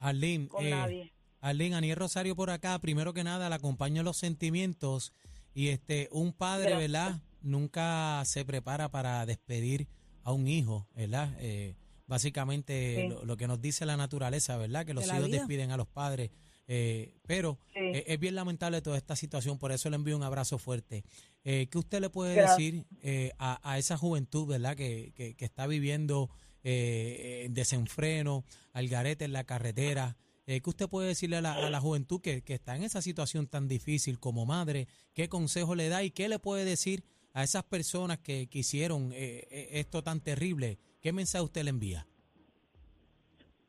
Arlene, 0.00 0.48
con 0.48 0.66
eh, 0.66 0.70
nadie. 0.70 1.12
Arlene, 1.40 1.76
Aniel 1.76 1.94
Rosario 1.96 2.34
por 2.34 2.50
acá, 2.50 2.76
primero 2.80 3.12
que 3.14 3.22
nada, 3.22 3.48
le 3.48 3.54
acompaño 3.54 4.02
los 4.02 4.16
sentimientos 4.16 5.12
y 5.54 5.68
este, 5.68 6.08
un 6.10 6.32
padre, 6.32 6.70
Gracias. 6.70 6.90
¿verdad? 6.92 7.20
Nunca 7.40 8.20
se 8.24 8.44
prepara 8.44 8.88
para 8.88 9.24
despedir 9.26 9.86
a 10.24 10.32
un 10.32 10.48
hijo, 10.48 10.88
¿verdad? 10.96 11.28
Eh, 11.38 11.76
básicamente 12.08 13.02
Sí. 13.02 13.08
lo, 13.10 13.24
lo 13.24 13.36
que 13.36 13.46
nos 13.46 13.60
dice 13.60 13.86
la 13.86 13.96
naturaleza, 13.96 14.56
¿verdad? 14.56 14.84
Que 14.84 14.92
los 14.92 15.06
hijos 15.06 15.26
vida. 15.26 15.38
despiden 15.38 15.70
a 15.70 15.76
los 15.76 15.86
padres, 15.86 16.32
eh, 16.66 17.14
pero 17.26 17.58
Sí. 17.72 17.80
eh, 17.80 18.04
es 18.06 18.18
bien 18.20 18.34
lamentable 18.34 18.80
toda 18.82 18.96
esta 18.96 19.16
situación, 19.16 19.58
por 19.58 19.72
eso 19.72 19.90
le 19.90 19.96
envío 19.96 20.16
un 20.16 20.22
abrazo 20.22 20.58
fuerte. 20.58 21.04
Eh, 21.44 21.66
¿Qué 21.70 21.78
usted 21.78 22.00
le 22.00 22.10
puede 22.10 22.34
Gracias. 22.34 22.56
decir 22.56 22.84
eh, 23.02 23.32
a, 23.38 23.60
a 23.70 23.78
esa 23.78 23.96
juventud, 23.98 24.46
¿verdad? 24.48 24.76
Que, 24.76 25.12
que, 25.14 25.34
que 25.34 25.44
está 25.44 25.66
viviendo 25.66 26.30
eh, 26.62 27.42
en 27.44 27.52
desenfreno, 27.54 28.44
al 28.72 28.88
garete 28.88 29.24
en 29.24 29.32
la 29.32 29.44
carretera. 29.44 30.16
¿Qué 30.46 30.60
usted 30.66 30.88
puede 30.90 31.08
decirle 31.08 31.36
a 31.36 31.40
la, 31.40 31.54
a 31.66 31.70
la 31.70 31.80
juventud 31.80 32.20
que, 32.20 32.42
que 32.42 32.52
está 32.54 32.76
en 32.76 32.82
esa 32.82 33.00
situación 33.00 33.46
tan 33.46 33.66
difícil 33.66 34.18
como 34.20 34.44
madre? 34.44 34.88
¿Qué 35.14 35.28
consejo 35.30 35.74
le 35.74 35.88
da 35.88 36.02
y 36.02 36.10
qué 36.10 36.28
le 36.28 36.38
puede 36.38 36.66
decir 36.66 37.02
a 37.32 37.42
esas 37.42 37.64
personas 37.64 38.18
que, 38.18 38.46
que 38.48 38.58
hicieron 38.58 39.10
esto 39.14 40.02
tan 40.02 40.20
terrible? 40.20 40.78
¿Qué 41.00 41.12
mensaje 41.14 41.44
usted 41.44 41.62
le 41.64 41.70
envía? 41.70 42.06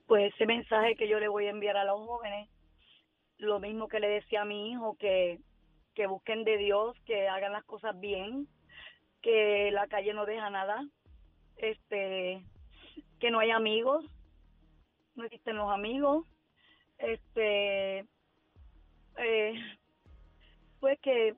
pues 0.07 0.33
ese 0.33 0.45
mensaje 0.45 0.95
que 0.95 1.07
yo 1.09 1.19
le 1.19 1.27
voy 1.27 1.45
a 1.47 1.49
enviar 1.49 1.77
a 1.77 1.83
los 1.85 1.97
jóvenes, 2.05 2.47
lo 3.37 3.59
mismo 3.59 3.87
que 3.87 3.99
le 3.99 4.07
decía 4.07 4.41
a 4.41 4.45
mi 4.45 4.71
hijo, 4.71 4.95
que, 4.97 5.39
que 5.93 6.07
busquen 6.07 6.43
de 6.43 6.57
Dios, 6.57 6.97
que 7.05 7.27
hagan 7.27 7.51
las 7.53 7.63
cosas 7.65 7.99
bien, 7.99 8.47
que 9.21 9.71
la 9.71 9.87
calle 9.87 10.13
no 10.13 10.25
deja 10.25 10.49
nada, 10.49 10.87
este, 11.57 12.43
que 13.19 13.31
no 13.31 13.39
hay 13.39 13.51
amigos, 13.51 14.05
no 15.15 15.23
existen 15.25 15.55
los 15.57 15.71
amigos, 15.71 16.25
este, 16.97 18.05
eh, 19.17 19.53
pues 20.79 20.99
que, 21.01 21.35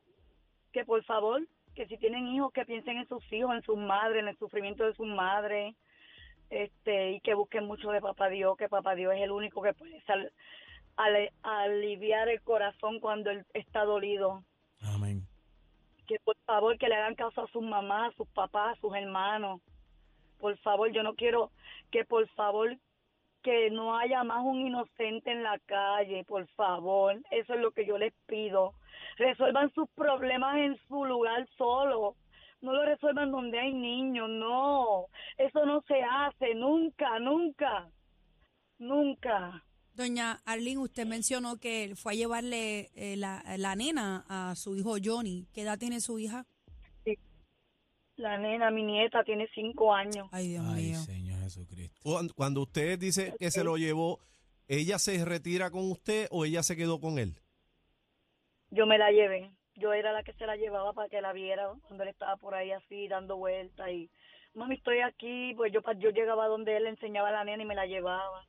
que 0.73 0.85
por 0.85 1.03
favor, 1.03 1.41
que 1.75 1.87
si 1.87 1.97
tienen 1.97 2.27
hijos, 2.27 2.51
que 2.51 2.65
piensen 2.65 2.97
en 2.97 3.07
sus 3.07 3.23
hijos, 3.31 3.53
en 3.55 3.61
sus 3.61 3.77
madres, 3.77 4.21
en 4.21 4.27
el 4.27 4.37
sufrimiento 4.37 4.83
de 4.83 4.93
sus 4.93 5.07
madres, 5.07 5.75
este 6.49 7.11
y 7.11 7.19
que 7.21 7.33
busquen 7.33 7.65
mucho 7.65 7.91
de 7.91 8.01
papá 8.01 8.29
Dios 8.29 8.55
que 8.57 8.69
papá 8.69 8.95
Dios 8.95 9.13
es 9.13 9.21
el 9.21 9.31
único 9.31 9.61
que 9.61 9.73
puede 9.73 10.01
sal- 10.03 10.31
ale- 10.97 11.31
aliviar 11.43 12.27
el 12.29 12.41
corazón 12.41 12.99
cuando 12.99 13.29
él 13.31 13.45
está 13.53 13.85
dolido 13.85 14.43
Amén. 14.81 15.21
que 16.07 16.19
por 16.23 16.35
favor 16.45 16.77
que 16.77 16.87
le 16.89 16.95
hagan 16.95 17.15
caso 17.15 17.41
a 17.43 17.47
sus 17.47 17.63
mamás, 17.63 18.13
a 18.13 18.17
sus 18.17 18.27
papás, 18.29 18.77
a 18.77 18.81
sus 18.81 18.95
hermanos. 18.95 19.61
Por 20.39 20.57
favor, 20.59 20.91
yo 20.91 21.03
no 21.03 21.15
quiero 21.15 21.51
que 21.91 22.05
por 22.05 22.27
favor 22.29 22.77
que 23.43 23.69
no 23.69 23.95
haya 23.97 24.23
más 24.23 24.43
un 24.43 24.67
inocente 24.67 25.31
en 25.31 25.43
la 25.43 25.57
calle, 25.59 26.23
por 26.25 26.47
favor. 26.49 27.15
Eso 27.31 27.53
es 27.53 27.59
lo 27.61 27.71
que 27.71 27.85
yo 27.85 27.97
les 27.97 28.13
pido. 28.25 28.73
Resuelvan 29.17 29.71
sus 29.73 29.89
problemas 29.91 30.57
en 30.57 30.77
su 30.87 31.05
lugar 31.05 31.47
solo. 31.57 32.15
No 32.61 32.73
lo 32.73 32.83
resuelvan 32.83 33.31
donde 33.31 33.59
hay 33.59 33.73
niños, 33.73 34.29
no. 34.29 35.05
Eso 35.37 35.65
no 35.65 35.81
se 35.81 36.01
hace, 36.03 36.55
nunca, 36.55 37.19
nunca. 37.19 37.87
Nunca. 38.79 39.63
Doña 40.01 40.43
Arlene, 40.45 40.77
usted 40.77 41.07
mencionó 41.07 41.57
que 41.59 41.93
fue 41.95 42.13
a 42.13 42.15
llevarle 42.15 42.91
eh, 42.93 43.17
la, 43.17 43.43
la 43.57 43.75
nena 43.75 44.25
a 44.29 44.53
su 44.55 44.75
hijo 44.75 44.97
Johnny. 45.03 45.47
¿Qué 45.53 45.61
edad 45.63 45.79
tiene 45.79 45.99
su 46.01 46.19
hija? 46.19 46.45
La 48.15 48.37
nena, 48.37 48.69
mi 48.69 48.83
nieta, 48.83 49.23
tiene 49.23 49.47
cinco 49.55 49.93
años. 49.93 50.27
Ay, 50.31 50.49
Dios 50.49 50.65
Ay, 50.67 50.83
mío. 50.89 50.99
Señor 50.99 51.39
Jesucristo. 51.41 51.99
Cuando- 52.03 52.33
Cuando 52.35 52.61
usted 52.61 52.99
dice 52.99 53.33
que 53.39 53.49
se 53.49 53.63
lo 53.63 53.77
llevó, 53.77 54.19
¿ella 54.67 54.99
se 54.99 55.23
retira 55.25 55.71
con 55.71 55.89
usted 55.91 56.27
o 56.29 56.45
ella 56.45 56.61
se 56.63 56.75
quedó 56.75 56.99
con 57.01 57.17
él? 57.19 57.35
yo 58.69 58.85
me 58.85 58.97
la 58.99 59.11
llevé. 59.11 59.51
Yo 59.75 59.93
era 59.93 60.11
la 60.11 60.23
que 60.23 60.33
se 60.33 60.45
la 60.45 60.57
llevaba 60.57 60.91
para 60.93 61.07
que 61.09 61.21
la 61.21 61.31
viera 61.33 61.71
cuando 61.87 62.03
él 62.03 62.09
estaba 62.09 62.35
por 62.37 62.53
ahí 62.53 62.71
así 62.71 63.07
dando 63.07 63.37
vueltas 63.37 63.89
y 63.89 64.09
mami 64.53 64.75
estoy 64.75 64.99
aquí, 64.99 65.53
pues 65.55 65.71
yo 65.71 65.81
pa- 65.81 65.93
yo 65.97 66.09
llegaba 66.09 66.47
donde 66.47 66.75
él 66.75 66.83
le 66.83 66.89
enseñaba 66.89 67.29
a 67.29 67.31
la 67.31 67.43
nena 67.45 67.63
y 67.63 67.65
me 67.65 67.75
la 67.75 67.85
llevaba. 67.85 68.45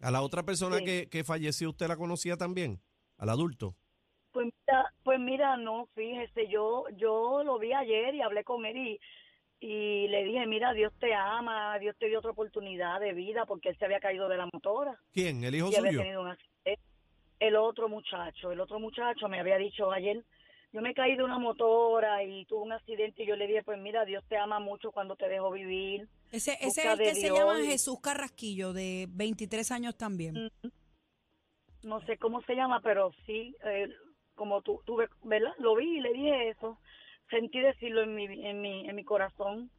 ¿A 0.00 0.10
la 0.10 0.22
otra 0.22 0.42
persona 0.44 0.78
Sí. 0.78 0.84
que, 0.84 1.08
que 1.08 1.24
falleció 1.24 1.70
usted 1.70 1.88
la 1.88 1.96
conocía 1.96 2.36
también? 2.36 2.80
¿Al 3.18 3.30
adulto? 3.30 3.74
Pues 4.32 4.46
mira, 4.46 4.94
pues 5.02 5.18
mira, 5.20 5.56
no, 5.56 5.86
fíjese, 5.94 6.48
yo 6.48 6.84
yo 6.96 7.42
lo 7.42 7.58
vi 7.58 7.72
ayer 7.72 8.14
y 8.14 8.20
hablé 8.22 8.44
con 8.44 8.64
él 8.66 8.76
y 8.76 9.00
y 9.60 10.06
le 10.06 10.22
dije, 10.22 10.46
mira, 10.46 10.72
Dios 10.72 10.92
te 11.00 11.12
ama, 11.12 11.76
Dios 11.80 11.96
te 11.98 12.06
dio 12.06 12.20
otra 12.20 12.30
oportunidad 12.30 13.00
de 13.00 13.12
vida 13.12 13.44
porque 13.44 13.70
él 13.70 13.76
se 13.76 13.86
había 13.86 13.98
caído 13.98 14.28
de 14.28 14.36
la 14.36 14.48
motora. 14.52 14.96
¿Quién? 15.12 15.42
¿El 15.42 15.56
hijo 15.56 15.68
y 15.72 15.74
había 15.74 15.90
suyo? 15.90 16.02
tenido 16.02 16.20
un 16.22 16.28
accidente. 16.28 16.80
El 17.40 17.56
otro 17.56 17.88
muchacho, 17.88 18.52
el 18.52 18.60
otro 18.60 18.78
muchacho 18.78 19.28
me 19.28 19.40
había 19.40 19.56
dicho 19.58 19.90
ayer, 19.90 20.24
yo 20.72 20.82
me 20.82 20.94
caí 20.94 21.16
de 21.16 21.24
una 21.24 21.38
motora 21.38 22.22
y 22.24 22.44
tuve 22.44 22.62
un 22.62 22.72
accidente 22.72 23.22
y 23.22 23.26
yo 23.26 23.36
le 23.36 23.46
dije, 23.46 23.62
pues 23.62 23.78
mira, 23.78 24.04
Dios 24.04 24.24
te 24.28 24.36
ama 24.36 24.60
mucho 24.60 24.92
cuando 24.92 25.16
te 25.16 25.28
dejó 25.28 25.50
vivir. 25.50 26.08
Ese, 26.30 26.52
ese 26.60 26.80
es 26.82 26.86
el 26.86 26.98
que 26.98 27.14
se 27.14 27.30
llama 27.30 27.56
Jesús 27.56 28.00
Carrasquillo, 28.00 28.72
de 28.72 29.06
23 29.10 29.70
años 29.72 29.96
también. 29.96 30.34
Mm. 30.62 30.68
No 31.84 32.04
sé 32.06 32.18
cómo 32.18 32.42
se 32.42 32.54
llama, 32.54 32.80
pero 32.82 33.12
sí, 33.24 33.56
eh, 33.64 33.88
como 34.34 34.60
tú, 34.62 34.82
tuve, 34.84 35.08
¿verdad? 35.22 35.54
Lo 35.58 35.74
vi 35.76 35.98
y 35.98 36.00
le 36.00 36.12
dije 36.12 36.50
eso. 36.50 36.78
Sentí 37.30 37.60
decirlo 37.60 38.02
en 38.02 38.14
mi, 38.14 38.24
en 38.24 38.60
mi, 38.60 38.88
en 38.88 38.96
mi 38.96 39.04
corazón, 39.04 39.70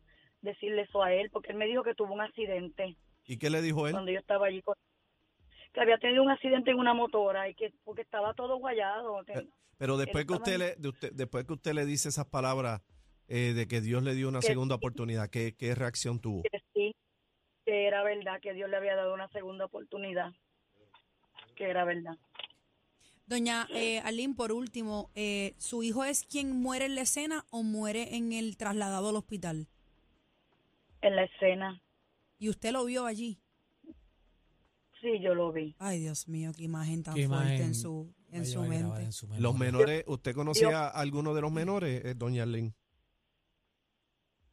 decirle 0.41 0.83
eso 0.83 1.03
a 1.03 1.13
él, 1.13 1.29
porque 1.31 1.51
él 1.51 1.57
me 1.57 1.67
dijo 1.67 1.83
que 1.83 1.95
tuvo 1.95 2.13
un 2.13 2.21
accidente 2.21 2.95
¿Y 3.25 3.37
qué 3.37 3.49
le 3.49 3.61
dijo 3.61 3.85
él? 3.85 3.93
cuando 3.93 4.11
yo 4.11 4.19
estaba 4.19 4.47
allí 4.47 4.61
con 4.61 4.75
que 5.73 5.81
había 5.81 5.97
tenido 5.97 6.23
un 6.23 6.31
accidente 6.31 6.71
en 6.71 6.79
una 6.79 6.93
motora 6.93 7.49
y 7.49 7.55
que 7.55 7.73
porque 7.83 8.01
estaba 8.01 8.33
todo 8.33 8.57
guayado. 8.57 9.21
Eh, 9.27 9.47
Pero 9.77 9.97
después 9.97 10.25
que 10.25 10.33
usted 10.33 10.57
le, 10.57 10.75
de 10.75 10.89
usted, 10.89 11.11
después 11.13 11.45
que 11.45 11.53
usted 11.53 11.73
le 11.73 11.85
dice 11.85 12.09
esas 12.09 12.25
palabras 12.25 12.81
eh, 13.27 13.53
de 13.53 13.67
que 13.67 13.81
Dios 13.81 14.03
le 14.03 14.15
dio 14.15 14.27
una 14.27 14.39
Que 14.39 14.47
segunda 14.47 14.75
sí. 14.75 14.77
oportunidad, 14.77 15.29
¿qué, 15.29 15.55
qué 15.55 15.75
reacción 15.75 16.19
tuvo? 16.19 16.43
que 16.43 16.59
sí, 16.73 16.95
que 17.65 17.87
era 17.87 18.03
verdad, 18.03 18.39
que 18.41 18.53
Dios 18.53 18.69
le 18.69 18.77
había 18.77 18.95
dado 18.95 19.13
una 19.13 19.29
segunda 19.29 19.65
oportunidad, 19.65 20.33
que 21.55 21.65
era 21.65 21.85
verdad. 21.85 22.17
Doña 23.27 23.67
eh, 23.71 24.01
por 24.35 24.51
último, 24.51 25.11
eh, 25.13 25.53
¿su 25.59 25.83
hijo 25.83 26.03
es 26.03 26.25
quien 26.25 26.59
muere 26.59 26.85
en 26.85 26.95
la 26.95 27.01
escena 27.01 27.45
o 27.51 27.61
muere 27.61 28.15
en 28.15 28.33
el 28.33 28.57
trasladado 28.57 29.09
al 29.09 29.17
hospital? 29.17 29.67
En 31.01 31.15
la 31.15 31.25
escena, 31.25 31.79
¿Y 32.39 32.49
usted 32.49 32.71
lo 32.71 32.85
vio 32.85 33.05
allí? 33.05 33.39
Sí, 35.01 35.19
yo 35.21 35.33
lo 35.33 35.51
vi. 35.51 35.75
Ay, 35.79 35.99
Dios 35.99 36.27
mío, 36.27 36.51
qué 36.55 36.63
imagen 36.63 37.03
tan 37.03 37.15
Qué 37.15 37.27
fuerte 37.27 37.45
imagen 37.55 37.65
en 37.67 37.75
su, 37.75 38.13
en 38.31 38.45
su 38.45 38.61
mente. 38.63 39.01
en 39.03 39.11
su 39.13 39.27
Los 39.37 39.55
menores, 39.57 40.03
¿usted 40.07 40.33
conocía 40.35 40.87
a 40.87 40.89
alguno 40.89 41.33
de 41.33 41.41
los 41.41 41.51
menores, 41.51 42.03
eh, 42.05 42.13
doña 42.15 42.43
Arlene? 42.43 42.73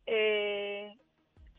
Eh, 0.06 0.94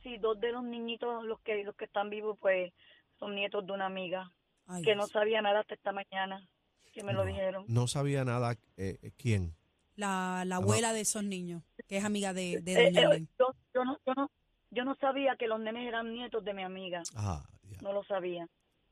sí, 0.03 0.17
dos 0.17 0.39
de 0.39 0.51
los 0.51 0.63
niñitos, 0.63 1.23
los 1.25 1.39
que 1.41 1.63
los 1.63 1.75
que 1.75 1.85
están 1.85 2.09
vivos, 2.09 2.37
pues 2.39 2.71
son 3.19 3.35
nietos 3.35 3.65
de 3.65 3.73
una 3.73 3.87
amiga 3.87 4.31
Ay, 4.67 4.83
que 4.83 4.95
no 4.95 5.03
Dios. 5.03 5.11
sabía 5.11 5.41
nada 5.41 5.61
hasta 5.61 5.73
esta 5.75 5.91
mañana, 5.91 6.47
que 6.93 7.03
me 7.03 7.13
lo 7.13 7.23
No. 7.25 7.31
dijeron. 7.31 7.65
No 7.67 7.87
sabía 7.87 8.23
nada. 8.23 8.53
eh, 8.77 8.97
eh, 9.01 9.11
¿Quién? 9.17 9.55
La, 9.95 10.43
la 10.45 10.57
abuela 10.57 10.93
de 10.93 11.01
esos 11.01 11.23
niños, 11.23 11.63
que 11.87 11.97
es 11.97 12.05
amiga 12.05 12.31
de, 12.33 12.61
de 12.61 12.73
Eh, 12.73 12.85
Doña 12.85 13.01
eh, 13.01 13.05
Arlene. 13.05 13.27
yo, 13.39 13.47
yo 13.73 13.83
no, 13.83 13.97
yo 14.05 14.13
no, 14.13 14.31
yo 14.69 14.85
no 14.85 14.95
sabía 14.95 15.35
que 15.37 15.47
los 15.47 15.59
nenes 15.59 15.87
eran 15.87 16.13
nietos 16.13 16.43
de 16.45 16.53
mi 16.53 16.63
amiga, 16.63 17.01
Ah, 17.15 17.43
ya. 17.63 17.79
no 17.81 17.93
lo 17.93 18.03
sabía. 18.03 18.47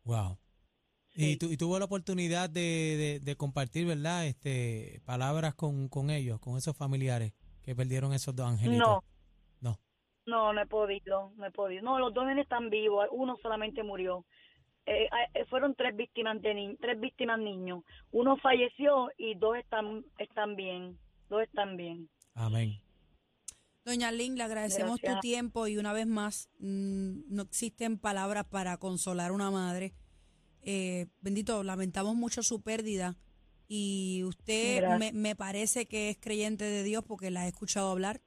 Wow. 0.06 0.38
Sí. 1.10 1.32
Y, 1.32 1.38
tu- 1.38 1.52
y 1.52 1.58
tuvo 1.58 1.80
la 1.80 1.86
oportunidad 1.86 2.50
de, 2.50 2.62
de- 2.62 3.20
de 3.22 3.36
compartir, 3.36 3.86
¿verdad? 3.88 4.26
Este, 4.28 5.02
palabras 5.06 5.56
con, 5.56 5.88
con 5.90 6.10
ellos, 6.10 6.40
con 6.40 6.58
esos 6.58 6.76
familiares 6.76 7.34
que 7.64 7.76
perdieron 7.76 8.14
esos 8.14 8.36
dos 8.36 8.48
angelitos. 8.48 8.88
No, 8.88 9.02
No. 9.62 9.80
no, 10.26 10.54
no 10.54 10.62
he 10.62 10.66
podido, 10.68 11.32
no 11.38 11.46
he 11.46 11.52
podido. 11.52 11.82
No, 11.84 12.00
los 12.00 12.14
dos 12.14 12.26
nenes 12.26 12.44
están 12.44 12.70
vivos, 12.70 13.08
uno 13.12 13.38
solamente 13.42 13.82
murió. 13.84 14.26
Eh, 14.88 15.08
eh, 15.34 15.46
fueron 15.50 15.74
tres 15.74 15.96
víctimas 15.96 16.40
de 16.42 16.54
ni- 16.54 16.76
tres 16.78 17.00
víctimas 17.00 17.40
niños. 17.40 17.84
Uno 18.12 18.38
falleció 18.38 19.10
y 19.18 19.34
dos 19.36 19.58
están 19.58 20.06
están 20.20 20.56
bien, 20.56 21.00
dos 21.30 21.42
están 21.44 21.76
bien. 21.78 22.08
Amén. 22.36 22.80
Doña 23.86 24.08
Arlene, 24.08 24.36
le 24.36 24.44
agradecemos 24.44 25.00
tu 25.00 25.20
tiempo 25.22 25.68
y 25.68 25.78
una 25.78 25.94
vez 25.94 26.08
más, 26.08 26.50
mm, 26.60 27.20
no 27.34 27.44
existen 27.44 28.00
palabras 28.00 28.46
para 28.46 28.78
consolar 28.78 29.30
a 29.30 29.34
una 29.34 29.52
madre. 29.52 29.94
Eh, 30.64 31.06
bendito, 31.22 31.64
lamentamos 31.64 32.16
mucho 32.16 32.42
su 32.42 32.62
pérdida 32.62 33.16
Y 33.68 34.24
usted 34.26 34.84
me, 35.00 35.12
me 35.14 35.36
parece 35.36 35.86
que 35.88 36.10
es 36.12 36.18
creyente 36.20 36.64
de 36.66 36.84
Dios 36.84 37.04
porque 37.04 37.30
la 37.32 37.46
he 37.46 37.50
escuchado 37.50 37.90
hablar 37.92 38.22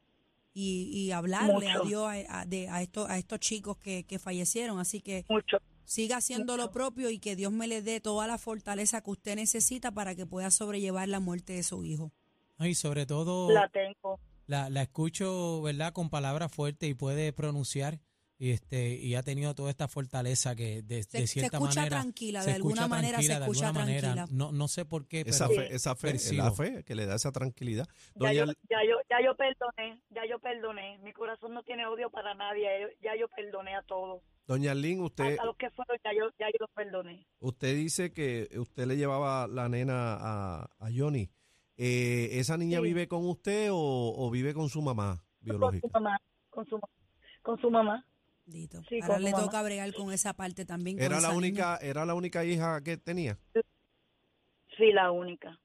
y, 0.53 0.91
y 0.93 1.12
hablarle 1.12 1.69
a. 1.71 1.81
Dios 1.81 2.05
a, 2.09 2.41
a- 2.41 2.45
de- 2.47 2.69
a 2.69 2.83
estos, 2.83 3.09
a 3.09 3.19
estos 3.19 3.38
chicos 3.41 3.77
que, 3.79 4.05
que 4.05 4.19
fallecieron. 4.19 4.79
Así 4.81 5.00
que 5.00 5.25
Mucho. 5.29 5.59
siga 5.85 6.17
haciendo 6.17 6.57
lo 6.57 6.71
propio 6.73 7.09
y 7.11 7.19
que 7.21 7.37
Dios 7.37 7.53
me 7.53 7.69
le 7.69 7.83
dé 7.83 8.00
toda 8.00 8.27
la 8.27 8.37
fortaleza 8.38 9.00
que 9.00 9.11
usted 9.11 9.37
necesita 9.37 9.93
para 9.93 10.15
que 10.17 10.27
pueda 10.27 10.50
sobrellevar 10.50 11.09
la 11.09 11.21
muerte 11.21 11.53
de 11.53 11.62
su 11.62 11.85
hijo. 11.85 12.11
Y 12.59 12.75
sobre 12.75 13.07
todo 13.07 13.50
La 13.53 13.69
tengo. 13.69 14.19
La, 14.49 14.69
la 14.71 14.83
escucho, 14.83 15.62
¿verdad? 15.62 15.93
Con 15.93 16.11
palabras 16.11 16.50
fuertes 16.52 16.90
y 16.90 16.95
puede 16.95 17.33
pronunciar 17.33 18.00
y 18.40 18.50
este 18.52 18.95
y 18.95 19.17
ha 19.17 19.23
tenido 19.25 19.52
toda 19.57 19.69
esta 19.71 19.88
fortaleza 19.88 20.55
que 20.55 20.81
de, 20.83 21.02
Se- 21.02 21.19
de 21.19 21.26
se 21.26 21.33
cierta 21.35 21.57
escucha 21.59 21.81
manera 21.81 22.00
tranquila, 22.00 22.43
se 22.43 22.50
de 22.50 22.57
alguna 22.57 22.87
manera 22.87 23.19
se 23.21 23.33
escucha 23.33 23.45
alguna 23.69 23.73
manera. 23.73 24.12
tranquila. 24.14 24.26
No, 24.38 24.52
no 24.52 24.69
sé 24.69 24.85
por 24.85 25.07
qué, 25.09 25.23
Esa 25.26 25.49
pero 25.49 25.62
fe, 25.62 25.75
esa 25.75 25.95
fe, 25.97 26.09
percibo. 26.11 26.45
la 26.45 26.50
fe 26.52 26.85
que 26.85 26.95
le 26.95 27.07
da 27.07 27.17
esa 27.17 27.33
tranquilidad. 27.33 27.87
Ya 28.14 28.28
Doña, 28.28 28.33
yo, 28.33 28.45
ya 28.71 28.78
yo, 28.88 28.97
ya 29.11 29.17
yo 29.25 29.37
perdoné, 29.37 30.02
ya 30.11 30.23
yo 30.31 30.38
perdoné. 30.38 30.99
Mi 30.99 31.12
corazón 31.12 31.52
no 31.52 31.62
tiene 31.64 31.87
odio 31.87 32.11
para 32.11 32.33
nadie. 32.35 32.69
Ya 33.02 33.17
yo 33.19 33.26
perdoné 33.28 33.75
a 33.75 33.83
todos. 33.83 34.23
Doña 34.47 34.73
Lynn, 34.75 35.00
usted, 35.00 35.37
a 35.38 35.45
los 35.45 35.57
que 35.57 35.69
fueron, 35.71 35.99
ya 36.05 36.11
yo, 36.17 36.31
ya 36.38 36.47
yo 36.47 36.57
los 36.61 36.71
perdoné. 36.71 37.26
usted 37.40 37.75
dice 37.76 38.12
que 38.12 38.49
usted 38.57 38.87
le 38.87 38.97
llevaba 38.97 39.47
la 39.49 39.69
nena 39.69 40.14
a, 40.14 40.71
a 40.78 40.88
Johnny. 40.97 41.28
Eh, 41.78 42.38
¿Esa 42.40 42.56
niña 42.56 42.78
Sí. 42.78 42.85
vive 42.85 43.06
con 43.08 43.25
usted 43.26 43.70
o, 43.73 43.76
o 44.16 44.30
vive 44.30 44.52
con 44.52 44.68
su 44.68 44.82
mamá 44.82 45.16
Con 45.16 45.25
su 45.38 45.44
biológica? 45.44 45.88
mamá, 45.94 46.18
con 46.50 46.66
su, 46.66 46.78
con 47.42 47.58
su 47.61 47.70
mamá. 47.70 48.04
Dito. 48.47 48.82
Sí, 48.88 48.99
Ahora 49.02 49.14
con 49.14 49.23
le 49.23 49.30
su 49.30 49.37
mamá. 49.37 49.47
toca 49.47 49.62
bregar 49.62 49.94
con 49.94 50.12
esa 50.12 50.35
parte 50.35 50.64
también. 50.64 50.99
¿Era 51.00 51.20
la 51.20 51.28
niña. 51.28 51.38
única, 51.38 51.76
era 51.80 52.04
la 52.04 52.14
única 52.14 52.44
hija 52.44 52.82
que 52.82 52.97
tenía? 52.97 53.38
Sí, 54.76 54.90
la 54.92 55.11
única. 55.12 55.58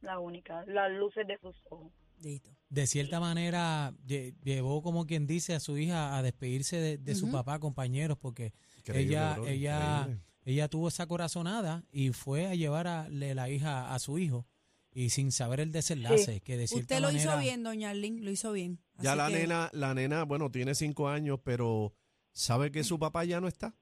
La 0.00 0.18
única. 0.20 0.64
Las 0.66 0.90
luces 0.92 1.26
de 1.26 1.38
sus 1.38 1.56
ojos. 1.70 1.92
Dito. 2.20 2.50
de 2.68 2.86
cierta 2.88 3.20
manera 3.20 3.92
lle- 4.04 4.34
llevó 4.42 4.82
como 4.82 5.06
quien 5.06 5.28
dice 5.28 5.54
a 5.54 5.60
su 5.60 5.78
hija 5.78 6.16
a 6.18 6.22
despedirse 6.22 6.76
de, 6.76 6.98
de 6.98 7.14
su 7.14 7.30
papá, 7.30 7.60
compañeros, 7.60 8.18
porque 8.18 8.52
Increíble, 8.78 9.12
ella 9.14 9.32
bro, 9.34 9.46
ella 9.46 9.98
increíble. 10.00 10.24
ella 10.44 10.68
tuvo 10.68 10.88
esa 10.88 11.06
corazonada 11.06 11.84
y 11.92 12.10
fue 12.10 12.46
a 12.48 12.56
llevar 12.56 12.88
a 12.88 13.08
le- 13.08 13.36
la 13.36 13.48
hija 13.50 13.94
a 13.94 13.98
su 14.00 14.18
hijo 14.18 14.46
y 14.92 15.10
sin 15.10 15.30
saber 15.32 15.60
el 15.60 15.70
desenlace, 15.72 16.40
que 16.40 16.56
de 16.56 16.66
cierta 16.66 16.82
Usted 16.94 17.00
lo 17.00 17.08
manera 17.08 17.22
hizo 17.22 17.38
bien, 17.38 17.62
doña 17.62 17.90
Arlene, 17.90 18.20
lo 18.22 18.30
hizo 18.30 18.52
bien. 18.52 18.78
Ya 18.98 19.14
la 19.14 19.28
que- 19.28 19.34
nena, 19.34 19.70
la 19.72 19.94
nena, 19.94 20.24
bueno, 20.24 20.50
tiene 20.50 20.74
cinco 20.74 21.08
años, 21.08 21.40
pero 21.44 21.92
¿sabe 22.32 22.70
que 22.72 22.82
su 22.84 22.98
papá 22.98 23.24
ya 23.24 23.40
no 23.40 23.48
está? 23.48 23.74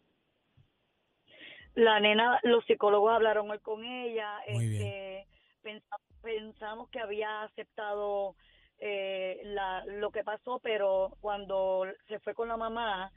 La 1.75 2.01
nena, 2.01 2.41
los 2.43 2.65
psicólogos 2.65 3.13
hablaron 3.13 3.51
hoy 3.51 3.59
con 3.61 3.85
ella. 3.85 4.39
Muy 4.53 4.67
bien. 4.69 4.83
este, 4.83 5.27
pensa- 5.63 5.97
pensamos 6.23 6.89
que 6.91 7.01
había 7.01 7.43
aceptado 7.43 8.35
eh, 8.79 9.41
la, 9.45 9.85
lo 9.87 10.11
que 10.11 10.23
pasó, 10.25 10.59
pero 10.63 11.17
cuando 11.21 11.85
se 12.09 12.19
fue 12.21 12.35
con 12.35 12.49
la 12.49 12.57
mamá 12.59 13.11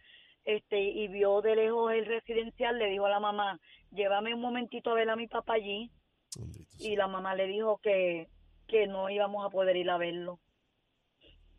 este 0.46 0.80
y 0.82 1.08
vio 1.10 1.42
de 1.42 1.56
lejos 1.56 1.92
el 1.92 2.06
residencial, 2.06 2.78
le 2.80 2.88
dijo 2.90 3.06
a 3.06 3.10
la 3.10 3.20
mamá, 3.20 3.60
llévame 3.92 4.34
un 4.34 4.42
momentito 4.42 4.90
a 4.90 4.94
ver 4.96 5.10
a 5.10 5.16
mi 5.18 5.28
papá 5.28 5.54
allí. 5.56 5.92
Y 6.78 6.96
la 6.96 7.08
mamá 7.08 7.36
le 7.36 7.48
dijo 7.48 7.80
que, 7.82 8.30
que 8.68 8.88
no 8.88 9.10
íbamos 9.10 9.46
a 9.46 9.50
poder 9.50 9.76
ir 9.76 9.90
a 9.90 9.98
verlo. 9.98 10.40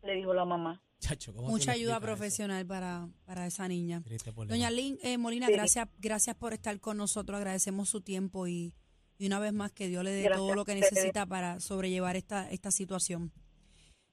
Le 0.03 0.15
dijo 0.15 0.33
la 0.33 0.45
mamá. 0.45 0.81
Chacho, 0.99 1.33
¿cómo 1.33 1.47
tú 1.47 1.51
Mucha 1.53 1.71
ayuda 1.71 1.99
profesional 1.99 2.65
para, 2.65 3.09
para 3.25 3.47
esa 3.47 3.67
niña. 3.67 4.03
Doña 4.47 4.69
Lynn 4.69 4.99
eh, 5.01 5.17
Molina, 5.17 5.47
Sí. 5.47 5.53
gracias, 5.53 5.87
gracias 5.97 6.35
por 6.35 6.53
estar 6.53 6.79
con 6.79 6.97
nosotros, 6.97 7.37
agradecemos 7.37 7.89
su 7.89 8.01
tiempo 8.01 8.47
y, 8.47 8.75
y 9.17 9.25
una 9.25 9.39
vez 9.39 9.51
más 9.51 9.71
que 9.71 9.87
Dios 9.87 10.03
le 10.03 10.11
dé 10.11 10.23
Gracias 10.23 10.37
todo 10.37 10.53
lo 10.53 10.63
que 10.63 10.75
necesita 10.75 11.25
para 11.25 11.59
sobrellevar 11.59 12.15
esta, 12.17 12.49
esta 12.51 12.69
situación. 12.69 13.31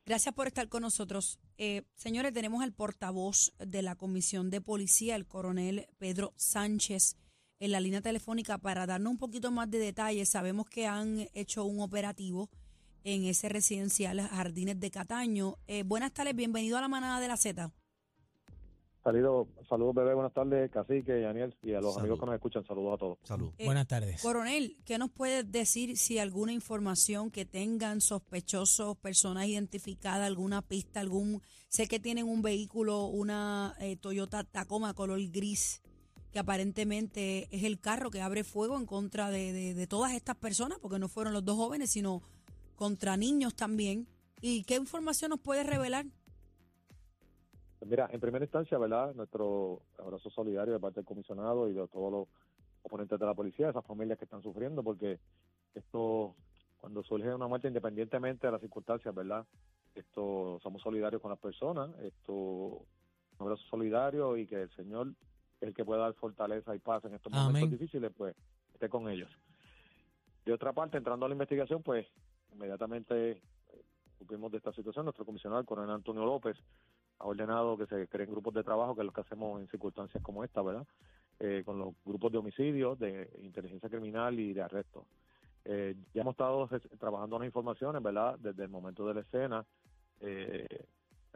Gracias 0.07 0.35
por 0.35 0.47
estar 0.47 0.69
con 0.71 0.81
nosotros. 0.81 1.39
Eh, 1.59 1.83
señores, 1.95 2.33
tenemos 2.33 2.63
al 2.63 2.73
portavoz 2.73 3.53
de 3.59 3.83
la 3.83 3.95
Comisión 3.95 4.49
de 4.49 4.63
Policía, 4.63 5.15
el 5.15 5.27
coronel 5.27 5.87
Pedro 5.99 6.33
Sánchez, 6.37 7.17
en 7.61 7.73
la 7.73 7.81
línea 7.81 8.01
telefónica 8.01 8.59
para 8.59 8.87
darnos 8.87 9.11
un 9.13 9.19
poquito 9.19 9.51
más 9.51 9.71
de 9.71 9.79
detalles. 9.79 10.29
Sabemos 10.29 10.69
que 10.69 10.87
han 10.87 11.29
hecho 11.35 11.65
un 11.65 11.81
operativo 11.81 12.49
en 13.05 13.25
ese 13.25 13.49
residencial 13.49 14.21
Jardines 14.21 14.79
de 14.79 14.91
Cataño. 14.91 15.57
Eh, 15.67 15.83
buenas 15.83 16.13
tardes, 16.13 16.35
bienvenido 16.35 16.79
a 16.79 16.81
la 16.81 16.89
manada 16.89 17.21
de 17.21 17.29
la 17.29 17.37
Z. 17.37 17.73
Saludos, 19.03 19.49
saludos 19.67 19.95
bebé, 19.95 20.13
buenas 20.13 20.35
tardes, 20.35 20.71
Cacique, 20.71 21.21
Daniel 21.21 21.57
y 21.63 21.73
a 21.73 21.81
los 21.81 21.95
Salud. 21.95 22.01
amigos 22.01 22.21
que 22.21 22.27
nos 22.27 22.35
escuchan, 22.35 22.65
saludos 22.65 22.95
a 22.95 22.99
todos. 22.99 23.19
Salud. 23.23 23.53
Eh, 23.57 23.65
Buenas 23.65 23.87
tardes. 23.87 24.21
Coronel, 24.21 24.77
¿qué 24.85 24.99
nos 24.99 25.11
puedes 25.11 25.51
decir 25.51 25.97
si 25.97 26.19
alguna 26.19 26.53
información 26.53 27.31
que 27.31 27.47
tengan 27.47 28.03
sospechosos, 28.03 28.99
personas 28.99 29.47
identificadas, 29.47 30.27
alguna 30.27 30.61
pista, 30.61 31.01
algún... 31.01 31.41
Sé 31.69 31.87
que 31.87 32.01
tienen 32.01 32.27
un 32.29 32.43
vehículo, 32.43 33.07
una 33.07 33.75
eh, 33.81 33.97
Toyota 33.97 34.45
Tacoma 34.45 34.93
color 34.93 35.21
gris, 35.31 35.81
que 36.33 36.39
aparentemente 36.39 37.49
es 37.55 37.65
el 37.65 37.81
carro 37.81 38.11
que 38.11 38.21
abre 38.21 38.45
fuego 38.45 38.77
en 38.77 38.87
contra 38.87 39.31
de, 39.31 39.53
de- 39.53 39.75
de 39.75 39.87
todas 39.87 40.13
estas 40.13 40.37
personas, 40.37 40.79
porque 40.81 40.99
no 40.99 41.09
fueron 41.09 41.33
los 41.33 41.45
dos 41.45 41.57
jóvenes, 41.57 41.91
sino 41.91 42.23
contra 42.77 43.17
niños 43.17 43.55
también. 43.55 44.07
¿Y 44.41 44.63
qué 44.65 44.77
información 44.77 45.31
nos 45.31 45.41
puedes 45.41 45.67
revelar? 45.67 46.07
Pues 47.79 47.91
Mira, 47.91 48.09
en 48.13 48.21
primera 48.21 48.45
instancia, 48.45 48.77
¿verdad? 48.79 49.15
Nuestro 49.15 49.83
abrazo 49.99 50.31
solidario 50.31 50.75
de 50.75 50.81
parte 50.81 51.01
del 51.01 51.07
comisionado 51.07 51.69
y 51.69 51.73
de 51.75 51.87
todos 51.89 52.13
los 52.13 52.29
oponentes 52.83 53.19
de 53.19 53.27
la 53.27 53.35
policía, 53.35 53.71
esas 53.71 53.85
familias 53.85 54.19
que 54.19 54.25
están 54.25 54.43
sufriendo, 54.43 54.83
porque 54.83 55.19
esto, 55.75 56.35
cuando 56.79 57.03
surge 57.03 57.35
una 57.35 57.47
muerte, 57.47 57.69
independientemente 57.69 58.47
de 58.47 58.53
las 58.53 58.61
circunstancias, 58.61 59.15
¿verdad? 59.15 59.45
Esto, 59.95 60.59
somos 60.63 60.83
solidarios 60.83 61.21
con 61.21 61.31
las 61.31 61.41
personas, 61.41 61.91
esto, 62.03 62.33
un 62.33 62.85
abrazo 63.39 63.63
solidario 63.71 64.37
y 64.37 64.47
que 64.47 64.63
el 64.63 64.71
Señor, 64.75 65.13
el 65.61 65.75
que 65.75 65.85
pueda 65.85 66.03
dar 66.03 66.15
fortaleza 66.15 66.75
y 66.75 66.79
paz 66.79 67.05
en 67.05 67.15
estos 67.15 67.33
Amén. 67.33 67.47
momentos 67.47 67.71
difíciles, 67.79 68.13
pues 68.17 68.35
esté 68.73 68.89
con 68.89 69.09
ellos. 69.09 69.31
De 70.45 70.53
otra 70.53 70.73
parte, 70.73 70.97
entrando 70.97 71.27
a 71.27 71.29
la 71.29 71.35
investigación, 71.35 71.83
pues 71.83 72.07
inmediatamente 72.53 73.31
eh, 73.33 73.41
supimos 74.19 74.51
de 74.53 74.59
esta 74.59 74.73
situación, 74.73 75.05
nuestro 75.05 75.25
comisionado, 75.25 75.61
el 75.61 75.67
coronel 75.67 75.95
Antonio 75.95 76.25
López, 76.25 76.57
ha 77.19 77.27
ordenado 77.27 77.77
que 77.77 77.87
se 77.87 78.07
creen 78.09 78.31
grupos 78.31 78.55
de 78.55 78.63
trabajo, 78.63 78.95
que 78.95 79.03
es 79.03 79.07
lo 79.07 79.13
que 79.13 79.21
hacemos 79.21 79.61
en 79.61 79.69
circunstancias 79.69 80.23
como 80.23 80.45
esta, 80.45 80.63
¿verdad? 80.63 80.87
Eh, 81.41 81.63
con 81.65 81.79
los 81.79 81.95
grupos 82.05 82.33
de 82.33 82.39
homicidios, 82.39 82.99
de 82.99 83.31
inteligencia 83.43 83.89
criminal 83.89 84.39
y 84.39 84.53
de 84.53 84.63
arresto. 84.63 85.07
Eh, 85.65 85.95
ya 86.15 86.23
hemos 86.23 86.33
estado 86.33 86.69
trabajando 86.99 87.37
unas 87.37 87.47
informaciones, 87.47 88.03
¿verdad? 88.03 88.39
Desde 88.39 88.65
el 88.65 88.71
momento 88.71 89.07
de 89.07 89.15
la 89.15 89.21
escena. 89.21 89.67
Eh, 90.21 90.67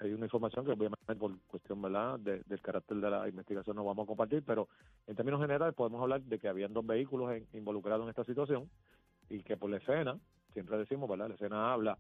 hay 0.03 0.13
una 0.13 0.27
información 0.27 0.65
que 0.65 0.73
obviamente 0.73 1.15
por 1.17 1.39
cuestión, 1.47 1.81
¿verdad? 1.81 2.19
De- 2.19 2.43
del 2.45 2.61
carácter 2.61 2.97
de 2.99 3.11
la 3.11 3.29
investigación 3.29 3.77
no 3.77 3.85
vamos 3.85 4.05
a 4.05 4.07
compartir, 4.09 4.43
pero 4.45 4.69
en 5.07 5.15
términos 5.17 5.41
generales 5.41 5.75
podemos 5.75 6.03
hablar 6.03 6.23
de 6.23 6.39
que 6.39 6.49
habían 6.49 6.73
dos 6.73 6.85
vehículos 6.87 7.33
en- 7.33 7.47
involucrados 7.53 8.03
en 8.05 8.11
esta 8.11 8.25
situación 8.25 8.69
y 9.29 9.43
que 9.43 9.57
por 9.57 9.71
la 9.71 9.79
escena, 9.79 10.19
siempre 10.53 10.77
decimos, 10.79 11.09
¿verdad? 11.09 11.29
La 11.29 11.35
escena 11.35 11.73
habla 11.73 11.99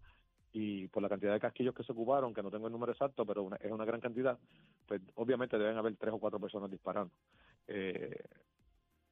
y 0.53 0.89
por 0.89 1.03
la 1.03 1.09
cantidad 1.09 1.33
de 1.33 1.41
casquillos 1.41 1.75
que 1.75 1.85
se 1.85 1.93
ocuparon, 1.93 2.35
que 2.35 2.43
no 2.43 2.51
tengo 2.51 2.67
el 2.67 2.73
número 2.73 2.93
exacto, 2.93 3.25
pero 3.25 3.43
una- 3.43 3.57
es 3.57 3.71
una 3.71 3.85
gran 3.85 4.01
cantidad, 4.01 4.39
pues 4.87 5.01
obviamente 5.15 5.59
deben 5.59 5.79
haber 5.79 5.97
tres 5.97 6.13
o 6.13 6.19
cuatro 6.19 6.39
personas 6.41 6.71
disparando. 6.71 7.13
Eh, 7.69 8.17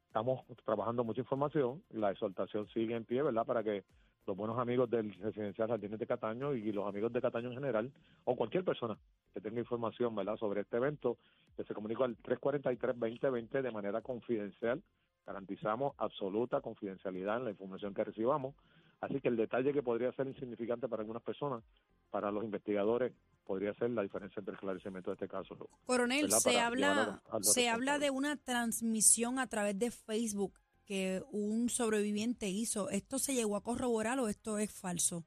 estamos 0.07 0.45
trabajando 0.65 1.05
mucha 1.05 1.21
información, 1.21 1.83
la 1.91 2.11
exhortación 2.11 2.67
sigue 2.69 2.95
en 2.95 3.05
pie, 3.05 3.23
¿verdad? 3.23 3.47
Para 3.47 3.63
que 3.63 3.85
los 4.27 4.37
buenos 4.37 4.59
amigos 4.59 4.89
del 4.91 5.13
residencial 5.15 5.69
Jardines 5.69 5.99
de 5.99 6.07
Cataño 6.07 6.55
y 6.55 6.73
los 6.73 6.87
amigos 6.87 7.13
de 7.13 7.21
Cataño 7.21 7.49
en 7.49 7.55
general, 7.55 7.93
o 8.25 8.37
cualquier 8.37 8.65
persona 8.65 8.97
que 9.33 9.41
tenga 9.41 9.61
información, 9.61 10.15
¿verdad? 10.15 10.37
Sobre 10.37 10.63
este 10.63 10.77
evento, 10.77 11.19
que 11.57 11.65
se 11.65 11.75
comunica 11.75 12.05
al 12.05 12.17
343-2020 12.19 13.63
de 13.63 13.71
manera 13.71 14.01
confidencial. 14.03 14.83
Garantizamos 15.27 15.95
absoluta 15.99 16.61
confidencialidad 16.61 17.39
en 17.39 17.45
la 17.45 17.51
información 17.51 17.95
que 17.95 18.05
recibamos. 18.05 18.55
Así 19.01 19.21
que 19.21 19.29
el 19.29 19.37
detalle 19.37 19.73
que 19.73 19.83
podría 19.83 20.13
ser 20.13 20.27
insignificante 20.27 20.87
para 20.87 21.01
algunas 21.01 21.23
personas, 21.23 21.63
para 22.11 22.31
los 22.31 22.45
investigadores, 22.45 23.13
podría 23.47 23.73
ser 23.75 23.91
la 23.91 24.03
diferencia 24.03 24.41
entre 24.41 24.53
el 24.53 24.57
esclarecimiento 24.57 25.11
de 25.11 25.15
este 25.15 25.29
caso. 25.29 25.57
Coronel, 25.87 26.25
¿verdad? 26.25 26.39
se 26.39 26.53
Para 26.53 26.67
habla, 26.67 27.23
a 27.31 27.43
se 27.43 27.69
habla 27.69 27.99
de 27.99 28.11
una 28.11 28.37
transmisión 28.37 29.39
a 29.39 29.47
través 29.47 29.79
de 29.79 29.91
Facebook 29.91 30.53
que 30.91 31.23
un 31.31 31.69
sobreviviente 31.69 32.49
hizo. 32.49 32.91
¿Esto 32.91 33.21
se 33.21 33.33
llegó 33.33 33.55
a 33.55 33.63
corroborar 33.63 34.19
o 34.19 34.27
esto 34.27 34.59
es 34.59 34.73
falso? 34.73 35.25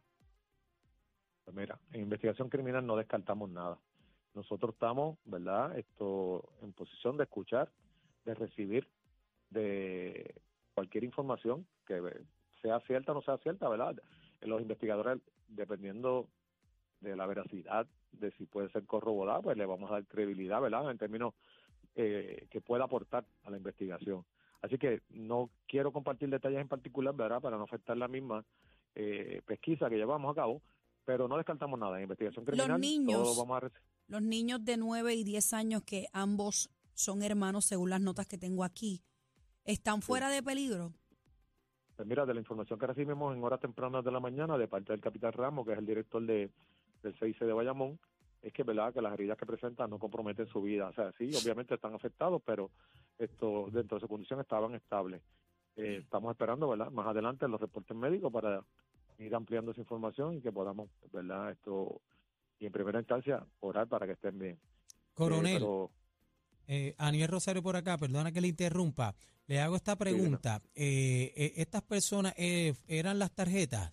Pues 1.45 1.56
mira, 1.56 1.80
en 1.93 2.02
investigación 2.02 2.49
criminal 2.49 2.86
no 2.86 2.97
descartamos 2.97 3.49
nada. 3.49 3.80
Nosotros 4.34 4.73
estamos, 4.73 5.17
¿verdad? 5.23 5.80
Esto 5.80 6.49
en 6.62 6.73
posición 6.73 7.15
de 7.15 7.23
escuchar, 7.23 7.71
de 8.26 8.34
recibir 8.34 8.89
de 9.52 10.36
cualquier 10.73 11.06
información 11.06 11.65
que 11.88 12.02
sea 12.62 12.82
cierta 12.82 13.13
o 13.13 13.15
no 13.15 13.21
sea 13.21 13.38
cierta, 13.38 13.69
¿verdad? 13.69 13.95
Los 14.41 14.62
investigadores, 14.62 15.21
dependiendo 15.47 16.28
de 16.99 17.15
la 17.15 17.26
veracidad, 17.26 17.88
de 18.12 18.32
si 18.32 18.45
puede 18.47 18.69
ser 18.71 18.86
corroborada, 18.86 19.41
pues 19.41 19.56
le 19.56 19.65
vamos 19.65 19.89
a 19.89 19.93
dar 19.93 20.08
credibilidad, 20.08 20.60
¿verdad? 20.60 20.91
En 20.91 20.97
términos 20.97 21.34
eh, 21.95 22.47
que 22.52 22.60
pueda 22.60 22.84
aportar 22.84 23.23
a 23.43 23.49
la 23.49 23.56
investigación. 23.56 24.26
Así 24.63 24.78
que 24.78 25.02
no 25.10 25.49
quiero 25.67 25.91
compartir 25.91 26.30
detalles 26.30 26.62
en 26.62 26.67
particular, 26.69 27.13
¿verdad? 27.13 27.41
Para 27.41 27.58
no 27.58 27.63
afectar 27.65 27.97
la 27.97 28.08
misma 28.08 28.43
eh, 28.95 29.41
pesquisa 29.45 29.89
que 29.89 29.97
llevamos 29.97 30.32
a 30.32 30.36
cabo, 30.36 30.62
pero 31.04 31.28
no 31.28 31.36
descartamos 31.36 31.78
nada. 31.78 31.97
En 31.97 32.04
investigación 32.04 32.45
criminal, 32.45 32.80
niños- 32.80 33.21
todo 33.23 33.45
vamos 33.45 33.58
a 33.62 33.67
rece- 33.67 33.82
Los 34.08 34.21
niños 34.21 34.63
de 34.63 34.78
9 34.78 35.13
y 35.15 35.23
10 35.26 35.52
años, 35.54 35.84
que 35.84 36.08
ambos 36.13 36.69
son 36.93 37.23
hermanos 37.23 37.65
según 37.65 37.89
las 37.89 37.99
notas 38.02 38.26
que 38.28 38.38
tengo 38.38 38.63
aquí, 38.63 39.04
¿están 39.65 40.02
fuera 40.02 40.30
de 40.30 40.41
peligro? 40.41 40.93
Pues 41.97 42.08
mira, 42.08 42.26
de 42.26 42.34
la 42.34 42.39
información 42.39 42.80
que 42.80 42.88
recibimos 42.88 43.36
en 43.36 43.43
horas 43.43 43.60
tempranas 43.60 44.04
de 44.04 44.12
la 44.12 44.19
mañana 44.21 44.58
de 44.58 44.67
parte 44.69 44.93
del 44.93 45.02
capitán 45.02 45.34
Ramos, 45.34 45.65
que 45.65 45.73
es 45.73 45.78
el 45.80 45.86
director 45.86 46.26
de, 46.26 46.49
del 47.02 47.15
6 47.19 47.38
de 47.39 47.52
Bayamón, 47.54 47.99
es 48.43 48.53
que 48.53 48.63
verdad 48.63 48.93
que 48.93 49.01
las 49.01 49.13
heridas 49.13 49.38
que 49.38 49.45
presentan 49.45 49.89
no 49.89 49.97
comprometen 49.97 50.45
su 50.47 50.62
vida. 50.62 50.89
O 50.89 50.93
sea, 50.93 51.12
sí, 51.17 51.32
obviamente 51.34 51.73
están 51.73 51.95
afectados, 51.95 52.41
pero 52.45 52.69
esto 53.17 53.69
dentro 53.71 53.97
de 53.97 54.01
su 54.01 54.08
condición 54.08 54.39
estaban 54.39 54.75
estables. 54.75 55.21
Eh, 55.75 56.01
estamos 56.03 56.32
esperando, 56.32 56.69
¿verdad? 56.69 56.91
Más 56.91 57.08
adelante 57.08 57.47
los 57.47 57.60
reportes 57.60 57.97
médicos 57.97 58.32
para 58.32 58.63
ir 59.17 59.34
ampliando 59.34 59.71
esa 59.71 59.82
información 59.82 60.36
y 60.36 60.41
que 60.41 60.51
podamos, 60.51 60.89
¿verdad? 61.12 61.51
Esto 61.51 62.01
y 62.60 62.67
en 62.67 62.71
primera 62.71 62.99
instancia 62.99 63.43
orar 63.62 63.88
para 63.88 64.06
que 64.06 64.13
estén 64.13 64.38
bien. 64.38 64.53
Eh, 64.53 64.60
Coronel, 65.13 65.53
pero 65.53 65.91
eh, 66.67 66.95
Aniel 66.97 67.29
Rosario 67.29 67.63
por 67.63 67.75
acá, 67.75 67.97
perdona 67.97 68.32
que 68.32 68.41
le 68.41 68.47
interrumpa. 68.47 69.15
Le 69.47 69.60
hago 69.60 69.75
esta 69.75 69.95
pregunta. 69.97 70.62
Eh, 70.73 71.34
eh, 71.36 71.53
¿Estas 71.58 71.82
personas 71.82 72.34
eh, 72.38 72.73
eran 72.88 73.19
las 73.19 73.32
tarjetas? 73.32 73.91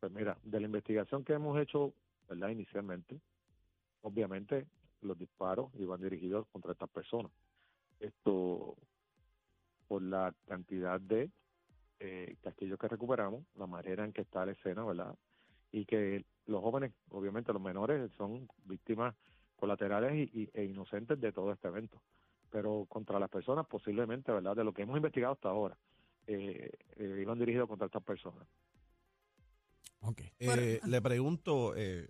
Pues 0.00 0.12
mira, 0.12 0.38
de 0.42 0.60
la 0.60 0.66
investigación 0.66 1.24
que 1.24 1.34
hemos 1.34 1.60
hecho, 1.60 1.92
¿verdad? 2.28 2.48
Inicialmente, 2.50 3.20
obviamente 4.02 4.66
los 5.02 5.18
disparos 5.18 5.70
iban 5.78 6.00
dirigidos 6.00 6.46
contra 6.48 6.72
estas 6.72 6.90
personas. 6.90 7.30
Esto, 8.00 8.76
por 9.88 10.02
la 10.02 10.34
cantidad 10.46 11.00
de 11.00 11.30
eh, 12.00 12.36
casquillos 12.42 12.78
que 12.78 12.88
recuperamos, 12.88 13.44
la 13.54 13.66
manera 13.66 14.04
en 14.04 14.12
que 14.12 14.22
está 14.22 14.44
la 14.44 14.52
escena, 14.52 14.84
¿verdad? 14.84 15.14
Y 15.72 15.84
que 15.86 16.24
los 16.46 16.60
jóvenes, 16.62 16.92
obviamente 17.10 17.52
los 17.52 17.62
menores, 17.62 18.10
son 18.16 18.48
víctimas 18.64 19.14
colaterales 19.56 20.28
y, 20.32 20.42
y- 20.42 20.50
e 20.52 20.64
inocentes 20.64 21.20
de 21.20 21.32
todo 21.32 21.52
este 21.52 21.68
evento. 21.68 22.02
Pero 22.50 22.86
contra 22.88 23.18
las 23.18 23.30
personas, 23.30 23.66
posiblemente, 23.66 24.30
¿verdad? 24.32 24.54
De 24.56 24.64
lo 24.64 24.72
que 24.72 24.82
hemos 24.82 24.96
investigado 24.96 25.32
hasta 25.34 25.48
ahora, 25.48 25.76
eh, 26.26 26.70
eh, 26.96 27.18
iban 27.20 27.38
dirigidos 27.38 27.68
contra 27.68 27.86
estas 27.86 28.02
personas. 28.02 28.46
Ok. 30.02 30.20
Eh, 30.38 30.80
le 30.86 31.00
pregunto, 31.02 31.74
eh, 31.76 32.08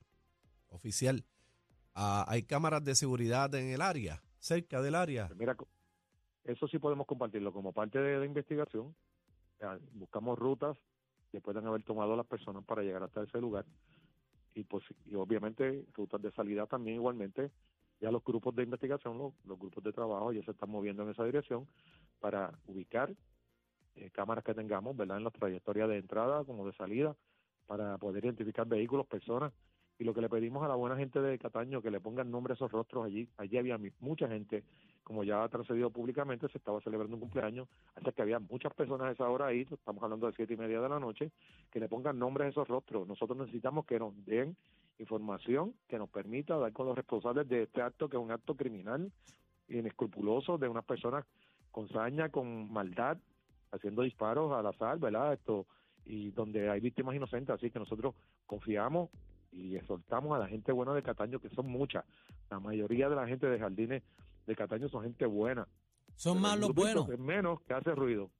oficial, 0.69 1.25
ah, 1.95 2.25
¿hay 2.29 2.43
cámaras 2.43 2.85
de 2.85 2.95
seguridad 2.95 3.55
en 3.55 3.69
el 3.69 3.81
área, 3.81 4.23
cerca 4.39 4.81
del 4.83 4.95
área? 4.95 5.27
Pues 5.27 5.39
mira, 5.39 5.57
eso 6.45 6.69
sí 6.69 6.79
podemos 6.79 7.07
compartirlo 7.07 7.53
como 7.53 7.73
parte 7.73 7.99
de 7.99 8.19
la 8.19 8.25
investigación. 8.25 8.95
Buscamos 9.93 10.39
rutas 10.39 10.77
que 11.33 11.41
puedan 11.41 11.67
haber 11.67 11.83
tomado 11.83 12.17
las 12.17 12.27
personas 12.27 12.65
para 12.65 12.83
llegar 12.83 13.03
hasta 13.03 13.23
ese 13.23 13.41
lugar 13.41 13.65
y 14.57 14.65
pues 14.65 14.85
y 15.05 15.15
obviamente 15.15 15.85
rutas 15.93 16.21
de 16.23 16.33
salida 16.33 16.67
también 16.67 16.97
igualmente. 16.97 17.51
Ya 18.01 18.11
los 18.11 18.23
grupos 18.25 18.55
de 18.55 18.63
investigación, 18.63 19.17
los, 19.17 19.33
los 19.45 19.59
grupos 19.59 19.83
de 19.83 19.93
trabajo 19.93 20.33
ya 20.33 20.43
se 20.43 20.51
están 20.51 20.71
moviendo 20.71 21.03
en 21.03 21.11
esa 21.11 21.25
dirección 21.25 21.67
para 22.21 22.53
ubicar 22.67 23.15
eh, 23.95 24.11
cámaras 24.11 24.45
que 24.45 24.55
tengamos, 24.55 24.97
¿verdad? 24.97 25.19
En 25.19 25.25
las 25.25 25.33
trayectorias 25.33 25.89
de 25.89 25.99
entrada 25.99 26.45
como 26.45 26.67
de 26.67 26.75
salida 26.75 27.17
para 27.67 27.97
poder 27.99 28.25
identificar 28.25 28.67
vehículos, 28.67 29.07
personas 29.07 29.53
y 29.99 30.05
lo 30.05 30.15
que 30.15 30.21
le 30.21 30.29
pedimos 30.29 30.63
a 30.63 30.69
la 30.69 30.75
buena 30.75 30.97
gente 30.97 31.21
de 31.21 31.39
Cataño 31.39 31.81
que 31.81 31.91
le 31.91 32.01
pongan 32.01 32.31
nombre 32.31 32.53
a 32.53 32.55
esos 32.55 32.71
rostros 32.71 33.07
allí. 33.07 33.29
Allí 33.39 33.57
había 33.57 33.79
mucha 34.01 34.29
gente, 34.29 34.65
como 35.03 35.25
ya 35.25 35.43
ha 35.43 35.49
trascendido 35.49 35.91
públicamente, 35.91 36.49
se 36.49 36.59
estaba 36.59 36.81
celebrando 36.81 37.17
un 37.17 37.21
cumpleaños, 37.21 37.69
así 37.95 38.13
que 38.13 38.23
había 38.23 38.39
muchas 38.39 38.75
personas 38.75 39.09
a 39.09 39.11
esa 39.13 39.29
hora 39.29 39.47
ahí, 39.47 39.67
estamos 39.71 40.03
hablando 40.03 40.27
de 40.27 40.35
siete 40.35 40.55
y 40.55 40.57
media 40.57 40.81
de 40.81 40.89
la 40.89 41.01
noche, 41.01 41.31
que 41.71 41.81
le 41.81 41.89
pongan 41.89 42.19
nombres 42.19 42.47
a 42.47 42.51
esos 42.51 42.69
rostros. 42.69 43.09
Nosotros 43.09 43.39
necesitamos 43.39 43.87
que 43.87 43.99
nos 43.99 44.13
den 44.27 44.57
información 44.99 45.75
que 45.89 45.99
nos 45.99 46.09
permita 46.09 46.57
dar 46.57 46.73
con 46.73 46.87
los 46.87 46.97
responsables 46.97 47.49
de 47.49 47.65
este 47.65 47.83
acto, 47.83 48.09
que 48.09 48.17
es 48.17 48.23
un 48.23 48.31
acto 48.31 48.55
criminal, 48.55 49.11
inescrupuloso, 49.69 50.59
de 50.59 50.69
unas 50.69 50.85
personas 50.85 51.25
con 51.71 51.89
saña, 51.89 52.31
con 52.31 52.73
maldad, 52.73 53.19
haciendo 53.73 54.03
disparos 54.03 54.53
al 54.53 54.67
azar, 54.67 54.99
¿verdad? 54.99 55.35
Esto 55.35 55.67
y 56.07 56.31
donde 56.31 56.71
hay 56.71 56.81
víctimas 56.81 57.17
inocentes, 57.17 57.55
así 57.55 57.71
que 57.71 57.79
nosotros 57.79 58.15
confiamos 58.47 59.11
y 59.57 59.77
exhortamos 59.77 60.35
a 60.37 60.39
la 60.39 60.47
gente 60.49 60.71
buena 60.73 60.93
de 60.95 61.03
Cataño, 61.03 61.39
que 61.41 61.49
son 61.51 61.67
muchas. 61.67 62.05
La 62.51 62.61
mayoría 62.61 63.09
de 63.09 63.17
la 63.17 63.27
gente 63.27 63.47
de 63.47 63.59
jardines 63.59 64.03
de 64.47 64.55
Cataño 64.57 64.89
son 64.89 65.03
gente 65.03 65.27
buena. 65.27 65.67
Son 66.15 66.41
más 66.41 66.59
los 66.59 66.73
buenos. 66.75 67.09
que 67.09 67.17
menos 67.17 67.61
que 67.63 67.75
hace 67.75 67.95
ruido. 67.95 68.31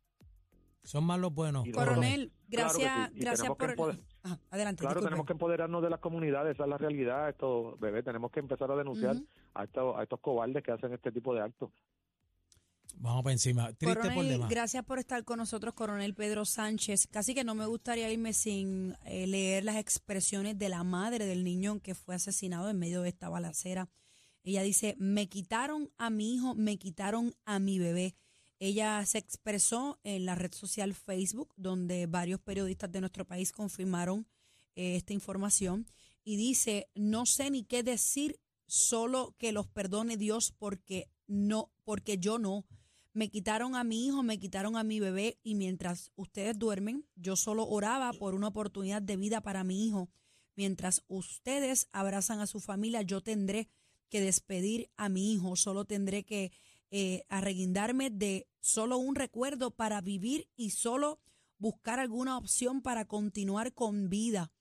Son 0.83 1.05
más 1.05 1.19
los 1.19 1.35
buenos. 1.35 1.67
Coronel, 1.75 2.31
Claro 2.49 2.69
gracias, 2.79 3.11
sí, 3.13 3.19
gracias 3.19 3.49
por... 3.57 3.71
empoder- 3.77 3.99
Ajá, 4.23 4.39
adelante, 4.51 4.81
Claro, 4.81 4.95
disculpe. 4.95 5.09
tenemos 5.09 5.27
que 5.27 5.33
empoderarnos 5.33 5.83
de 5.83 5.91
las 5.91 6.01
comunidades, 6.01 6.55
esa 6.55 6.65
es 6.65 6.69
la 6.71 6.79
realidad, 6.79 7.29
esto, 7.29 7.77
bebé, 7.81 8.03
tenemos 8.03 8.31
que 8.31 8.41
empezar 8.41 8.71
a 8.71 8.77
denunciar 8.77 9.17
a, 9.55 9.65
estos, 9.65 9.97
a 9.97 10.03
estos 10.05 10.21
cobardes 10.21 10.63
que 10.63 10.71
hacen 10.73 10.93
este 10.93 11.11
tipo 11.13 11.35
de 11.35 11.41
actos. 11.43 11.71
Vamos 12.99 13.23
para 13.23 13.33
encima. 13.33 13.73
Triste 13.75 13.87
por 13.87 14.09
Coronel, 14.09 14.29
demás. 14.29 14.51
gracias 14.51 14.85
por 14.85 14.99
estar 14.99 15.25
con 15.25 15.39
nosotros, 15.39 15.75
Coronel 15.75 16.15
Pedro 16.15 16.45
Sánchez. 16.45 17.07
Casi 17.07 17.35
que 17.35 17.45
no 17.45 17.55
me 17.55 17.67
gustaría 17.67 18.11
irme 18.11 18.33
sin 18.33 18.97
eh, 19.05 19.27
leer 19.27 19.65
las 19.65 19.77
expresiones 19.77 20.59
de 20.59 20.69
la 20.69 20.83
madre 20.85 21.27
del 21.27 21.45
niño 21.45 21.81
que 21.81 21.95
fue 21.95 22.15
asesinado 22.15 22.71
en 22.71 22.79
medio 22.79 23.03
de 23.03 23.11
esta 23.11 23.29
balacera. 23.29 23.89
Ella 24.43 24.63
dice, 24.63 24.95
me 24.99 25.29
quitaron 25.29 25.91
a 25.99 26.09
mi 26.09 26.35
hijo, 26.35 26.55
me 26.55 26.79
quitaron 26.79 27.35
a 27.45 27.59
mi 27.59 27.79
bebé. 27.79 28.15
Ella 28.59 29.05
se 29.05 29.19
expresó 29.19 29.99
en 30.03 30.25
la 30.25 30.35
red 30.35 30.53
social 30.55 30.95
Facebook, 30.95 31.53
donde 31.57 32.07
varios 32.07 32.41
periodistas 32.41 32.91
de 32.91 33.01
nuestro 33.01 33.27
país 33.27 33.53
confirmaron 33.53 34.27
eh, 34.75 34.97
esta 34.97 35.13
información, 35.13 35.87
y 36.25 36.37
dice, 36.37 36.89
no 36.95 37.27
sé 37.27 37.51
ni 37.51 37.65
qué 37.65 37.83
decir, 37.83 38.41
solo 38.67 39.35
que 39.39 39.53
los 39.53 39.67
perdone 39.67 40.17
Dios 40.17 40.53
porque 40.57 41.09
no, 41.27 41.71
porque 41.85 42.19
yo 42.19 42.39
no. 42.39 42.65
Me 43.17 43.31
quitaron 43.31 43.75
a 43.77 43.83
mi 43.83 44.07
hijo, 44.07 44.23
me 44.23 44.39
quitaron 44.39 44.77
a 44.77 44.85
mi 44.85 45.01
bebé 45.01 45.39
y 45.43 45.55
mientras 45.55 46.13
ustedes 46.17 46.59
duermen, 46.59 47.07
yo 47.15 47.35
solo 47.35 47.67
oraba 47.67 48.13
por 48.13 48.35
una 48.35 48.49
oportunidad 48.49 49.01
de 49.01 49.17
vida 49.17 49.41
para 49.41 49.65
mi 49.65 49.87
hijo. 49.87 50.11
Mientras 50.55 51.03
ustedes 51.09 51.89
abrazan 51.93 52.41
a 52.41 52.47
su 52.47 52.61
familia, 52.61 53.01
yo 53.01 53.23
tendré 53.23 53.71
que 54.11 54.21
despedir 54.21 54.91
a 54.99 55.09
mi 55.09 55.33
hijo, 55.33 55.57
solo 55.57 55.87
tendré 55.87 56.25
que 56.25 56.53
eh, 56.91 57.23
arreguindarme 57.31 58.11
de 58.11 58.49
solo 58.61 58.99
un 58.99 59.15
recuerdo 59.15 59.71
para 59.71 60.03
vivir 60.03 60.51
y 60.55 60.73
solo 60.73 61.19
buscar 61.57 61.99
alguna 61.99 62.37
opción 62.37 62.83
para 62.83 63.07
continuar 63.07 63.73
con 63.73 64.11
vida. 64.11 64.53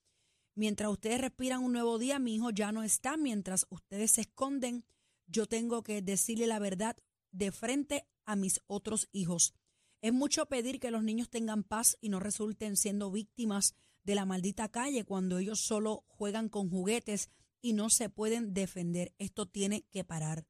Mientras 0.53 0.89
ustedes 0.89 1.19
respiran 1.19 1.61
un 1.61 1.73
nuevo 1.73 1.99
día, 1.99 2.19
mi 2.19 2.35
hijo 2.35 2.51
ya 2.51 2.71
no 2.71 2.83
está. 2.83 3.17
Mientras 3.17 3.67
ustedes 3.69 4.11
se 4.11 4.21
esconden, 4.21 4.85
yo 5.27 5.45
tengo 5.45 5.83
que 5.83 6.01
decirle 6.01 6.47
la 6.47 6.59
verdad 6.59 6.95
de 7.35 7.51
frente 7.51 8.07
a 8.25 8.35
mis 8.35 8.61
otros 8.67 9.09
hijos. 9.11 9.53
Es 10.01 10.13
mucho 10.13 10.45
pedir 10.45 10.79
que 10.79 10.91
los 10.91 11.03
niños 11.03 11.29
tengan 11.29 11.63
paz 11.63 11.97
y 11.99 12.09
no 12.09 12.19
resulten 12.19 12.77
siendo 12.77 13.11
víctimas 13.11 13.75
de 14.03 14.15
la 14.15 14.25
maldita 14.25 14.69
calle 14.69 15.03
cuando 15.03 15.39
ellos 15.39 15.59
solo 15.59 16.05
juegan 16.07 16.47
con 16.47 16.69
juguetes 16.69 17.29
y 17.61 17.73
no 17.73 17.89
se 17.89 18.09
pueden 18.09 18.53
defender. 18.53 19.13
Esto 19.17 19.47
tiene 19.47 19.83
que 19.91 20.03
parar. 20.03 20.45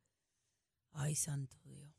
Ay, 0.92 1.16
santo 1.16 1.58
Dios. 1.64 1.90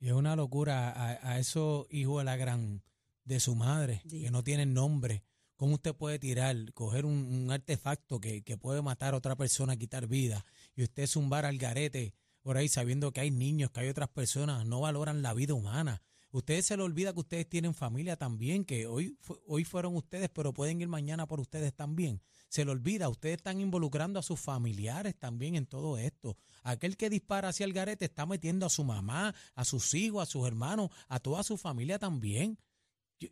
Y 0.00 0.08
es 0.08 0.14
una 0.14 0.34
locura 0.34 0.90
a, 0.90 1.32
a 1.32 1.38
esos 1.38 1.86
hijos 1.90 2.18
de 2.18 2.24
la 2.24 2.36
gran, 2.36 2.82
de 3.24 3.40
su 3.40 3.54
madre, 3.54 4.02
que 4.08 4.30
no 4.30 4.42
tienen 4.42 4.74
nombre. 4.74 5.22
¿Cómo 5.56 5.74
usted 5.74 5.94
puede 5.94 6.18
tirar, 6.18 6.72
coger 6.72 7.04
un, 7.04 7.12
un 7.12 7.50
artefacto 7.52 8.20
que, 8.20 8.42
que 8.42 8.56
puede 8.56 8.82
matar 8.82 9.14
a 9.14 9.18
otra 9.18 9.36
persona, 9.36 9.76
quitar 9.76 10.08
vida, 10.08 10.44
y 10.74 10.82
usted 10.82 11.06
zumbar 11.06 11.44
al 11.44 11.58
garete 11.58 12.14
por 12.42 12.56
ahí 12.56 12.68
sabiendo 12.68 13.12
que 13.12 13.20
hay 13.20 13.30
niños, 13.30 13.70
que 13.70 13.80
hay 13.80 13.88
otras 13.88 14.08
personas, 14.08 14.66
no 14.66 14.80
valoran 14.80 15.22
la 15.22 15.34
vida 15.34 15.54
humana? 15.54 16.02
Ustedes 16.32 16.64
se 16.64 16.76
le 16.78 16.82
olvida 16.82 17.12
que 17.12 17.20
ustedes 17.20 17.48
tienen 17.48 17.74
familia 17.74 18.16
también, 18.16 18.64
que 18.64 18.86
hoy, 18.86 19.18
hoy 19.46 19.64
fueron 19.64 19.94
ustedes, 19.96 20.30
pero 20.30 20.54
pueden 20.54 20.80
ir 20.80 20.88
mañana 20.88 21.26
por 21.26 21.40
ustedes 21.40 21.74
también. 21.74 22.22
Se 22.48 22.64
le 22.64 22.70
olvida, 22.70 23.10
ustedes 23.10 23.36
están 23.36 23.60
involucrando 23.60 24.18
a 24.18 24.22
sus 24.22 24.40
familiares 24.40 25.14
también 25.18 25.56
en 25.56 25.66
todo 25.66 25.98
esto. 25.98 26.38
Aquel 26.62 26.96
que 26.96 27.10
dispara 27.10 27.48
hacia 27.48 27.64
el 27.64 27.74
garete 27.74 28.06
está 28.06 28.24
metiendo 28.24 28.64
a 28.64 28.70
su 28.70 28.82
mamá, 28.82 29.34
a 29.54 29.64
sus 29.66 29.92
hijos, 29.92 30.22
a 30.22 30.30
sus 30.30 30.46
hermanos, 30.46 30.90
a 31.08 31.20
toda 31.20 31.42
su 31.42 31.58
familia 31.58 31.98
también. 31.98 32.58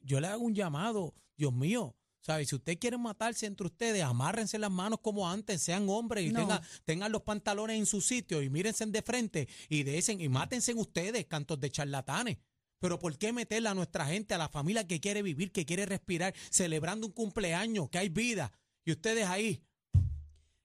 Yo 0.02 0.20
le 0.20 0.26
hago 0.26 0.44
un 0.44 0.54
llamado, 0.54 1.14
Dios 1.38 1.54
mío, 1.54 1.96
¿sabes? 2.20 2.48
Si 2.48 2.54
usted 2.54 2.78
quiere 2.78 2.98
matarse 2.98 3.46
entre 3.46 3.66
ustedes, 3.66 4.02
amárrense 4.02 4.58
las 4.58 4.70
manos 4.70 5.00
como 5.00 5.28
antes, 5.28 5.62
sean 5.62 5.88
hombres 5.88 6.26
y 6.26 6.32
No. 6.32 6.40
tengan, 6.40 6.62
tengan 6.84 7.12
los 7.12 7.22
pantalones 7.22 7.78
en 7.78 7.86
su 7.86 8.00
sitio 8.00 8.42
y 8.42 8.50
mírense 8.50 8.86
de 8.86 9.02
frente 9.02 9.48
y 9.68 9.82
desen, 9.82 10.20
y 10.20 10.28
mátense 10.28 10.74
ustedes, 10.74 11.26
cantos 11.26 11.58
de 11.60 11.70
charlatanes. 11.70 12.38
Pero 12.78 12.98
¿por 12.98 13.16
qué 13.18 13.32
meterle 13.32 13.68
a 13.68 13.74
nuestra 13.74 14.06
gente, 14.06 14.32
a 14.34 14.38
la 14.38 14.48
familia 14.48 14.86
que 14.86 15.00
quiere 15.00 15.22
vivir, 15.22 15.52
que 15.52 15.66
quiere 15.66 15.84
respirar, 15.84 16.34
celebrando 16.50 17.06
un 17.06 17.12
cumpleaños, 17.12 17.90
que 17.90 17.98
hay 17.98 18.08
vida? 18.08 18.52
Y 18.86 18.92
ustedes 18.92 19.26
ahí, 19.26 19.62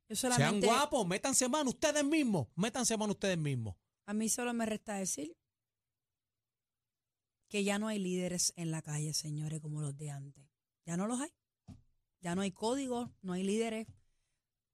sean 0.10 0.62
guapos, 0.62 1.06
métanse 1.06 1.50
mano 1.50 1.72
ustedes 1.72 2.06
mismos, 2.06 2.48
métanse 2.56 2.96
mano 2.96 3.12
ustedes 3.13 3.38
mismos. 3.38 3.76
a 4.08 4.13
mí 4.13 4.30
solo 4.30 4.54
me 4.54 4.65
resta 4.65 4.96
decir 4.96 5.36
que 7.50 7.63
ya 7.63 7.80
no 7.80 7.88
hay 7.88 8.00
líderes 8.00 8.54
en 8.56 8.72
la 8.72 8.82
calle, 8.82 9.13
señores, 9.13 9.60
como 9.62 9.82
los 9.82 9.98
de 9.98 10.12
antes. 10.12 10.46
Ya 10.86 10.98
no 10.98 11.08
los 11.08 11.20
hay. 11.20 11.30
Ya 12.26 12.34
no 12.34 12.42
hay 12.42 12.52
códigos, 12.52 13.12
no 13.22 13.34
hay 13.34 13.44
líderes. 13.44 13.86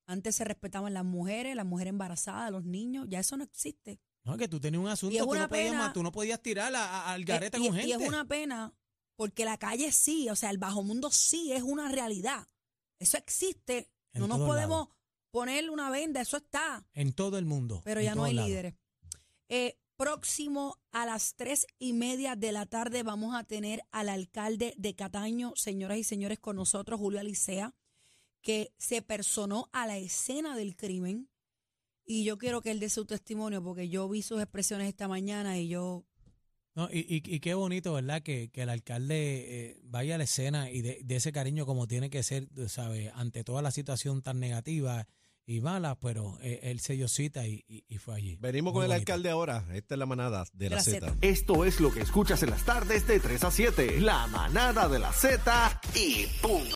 Antes 0.08 0.38
se 0.38 0.46
respetaban 0.46 0.94
las 0.94 1.04
mujeres, 1.04 1.54
las 1.54 1.66
mujeres 1.66 1.90
embarazadas, 1.92 2.50
los 2.50 2.64
niños. 2.64 3.08
Ya 3.10 3.20
eso 3.20 3.36
no 3.36 3.44
existe. 3.44 4.00
No, 4.24 4.38
que 4.38 4.48
tú 4.48 4.58
tenías 4.62 4.82
un 4.82 4.88
asunto, 4.88 5.14
Y 5.16 5.20
tú, 5.20 5.26
no 5.26 5.32
podías, 5.32 5.50
pena- 5.50 5.78
ma- 5.88 5.94
tú 5.94 6.02
no 6.02 6.12
podías 6.14 6.42
tirar 6.42 6.74
al 6.74 7.26
garete 7.26 7.58
Eh, 7.58 7.60
y, 7.62 7.68
con 7.68 7.78
y 7.78 7.82
gente. 7.82 8.04
es 8.04 8.10
una 8.10 8.26
pena 8.26 8.74
porque 9.18 9.44
la 9.44 9.58
calle 9.58 9.92
sí, 9.92 10.30
o 10.30 10.36
sea, 10.38 10.50
el 10.50 10.60
bajo 10.60 10.82
mundo 10.82 11.12
sí 11.12 11.52
es 11.52 11.62
una 11.62 11.90
realidad. 11.90 12.48
Eso 13.00 13.18
existe. 13.18 13.92
En 14.14 14.22
no 14.22 14.28
nos 14.30 14.40
podemos 14.48 14.88
poner 15.30 15.70
una 15.70 15.90
venda, 15.90 16.22
eso 16.22 16.38
está. 16.38 16.88
En 16.94 17.12
todo 17.12 17.38
el 17.38 17.44
mundo. 17.46 17.82
Pero 17.84 18.00
ya 18.00 18.16
no 18.16 18.24
hay 18.24 18.34
lados. 18.34 18.50
líderes. 18.50 18.76
Eh, 19.50 19.78
próximo 20.02 20.80
a 20.92 21.06
las 21.06 21.36
tres 21.36 21.68
y 21.78 21.94
media 21.94 22.36
de 22.36 22.52
la 22.52 22.66
tarde 22.66 23.04
vamos 23.04 23.36
a 23.36 23.44
tener 23.44 23.84
al 23.92 24.10
alcalde 24.10 24.74
de 24.76 24.96
Cataño, 24.96 25.54
señoras 25.56 26.00
y 26.00 26.04
señores, 26.04 26.40
con 26.40 26.56
nosotros, 26.56 27.00
Julio 27.00 27.20
Alicea, 27.20 27.76
que 28.42 28.74
se 28.80 29.04
personó 29.04 29.70
a 29.74 29.86
la 29.86 30.00
escena 30.00 30.58
del 30.58 30.76
crimen. 30.76 31.30
Y 32.04 32.24
yo 32.24 32.40
quiero 32.40 32.62
que 32.64 32.72
él 32.72 32.80
dé 32.80 32.90
su 32.90 33.06
testimonio 33.06 33.62
porque 33.62 33.90
yo 33.90 34.10
vi 34.10 34.24
sus 34.24 34.42
expresiones 34.42 34.88
esta 34.88 35.08
mañana 35.08 35.60
y 35.60 35.68
yo 35.68 36.04
No, 36.74 36.90
y, 36.92 37.02
y, 37.02 37.22
y 37.24 37.40
qué 37.40 37.54
bonito, 37.54 37.94
¿verdad? 37.94 38.24
Que, 38.24 38.50
que 38.50 38.64
el 38.64 38.70
alcalde 38.70 39.16
eh, 39.50 39.82
vaya 39.84 40.16
a 40.16 40.18
la 40.18 40.24
escena 40.24 40.72
y 40.72 40.82
de, 40.82 41.02
de 41.04 41.16
ese 41.16 41.32
cariño 41.32 41.68
como 41.68 41.86
tiene 41.86 42.10
que 42.10 42.24
ser, 42.24 42.48
¿sabes? 42.70 43.12
Ante 43.14 43.44
toda 43.44 43.62
la 43.62 43.70
situación 43.70 44.24
tan 44.24 44.40
negativa 44.40 45.08
y 45.56 45.62
mala, 45.62 45.96
pero 46.00 46.38
eh, 46.42 46.60
él 46.64 46.80
se 46.80 46.94
dio 46.94 47.08
cita 47.08 47.46
y, 47.48 47.64
y- 47.68 47.84
y 47.90 47.98
fue 47.98 48.16
allí. 48.16 48.38
Venimos 48.40 48.74
Muy 48.74 48.82
con 48.82 48.86
el 48.86 48.92
alcalde 48.94 49.30
ahora. 49.30 49.66
Esta 49.74 49.96
es 49.96 50.00
la 50.00 50.06
manada 50.06 50.46
de 50.54 50.70
la, 50.70 50.78
la 50.78 50.82
Z. 50.84 51.00
Zeta. 51.08 51.18
Esto 51.22 51.66
es 51.66 51.80
lo 51.80 51.92
que 51.92 52.02
escuchas 52.02 52.42
en 52.44 52.50
las 52.52 52.64
tardes 52.64 53.06
de 53.08 53.20
3 53.20 53.44
a 53.44 53.52
7. 53.52 54.00
La 54.02 54.28
manada 54.28 54.88
de 54.88 55.00
la 55.00 55.12
Z 55.12 55.82
y 55.96 56.28
¡pum! 56.42 56.64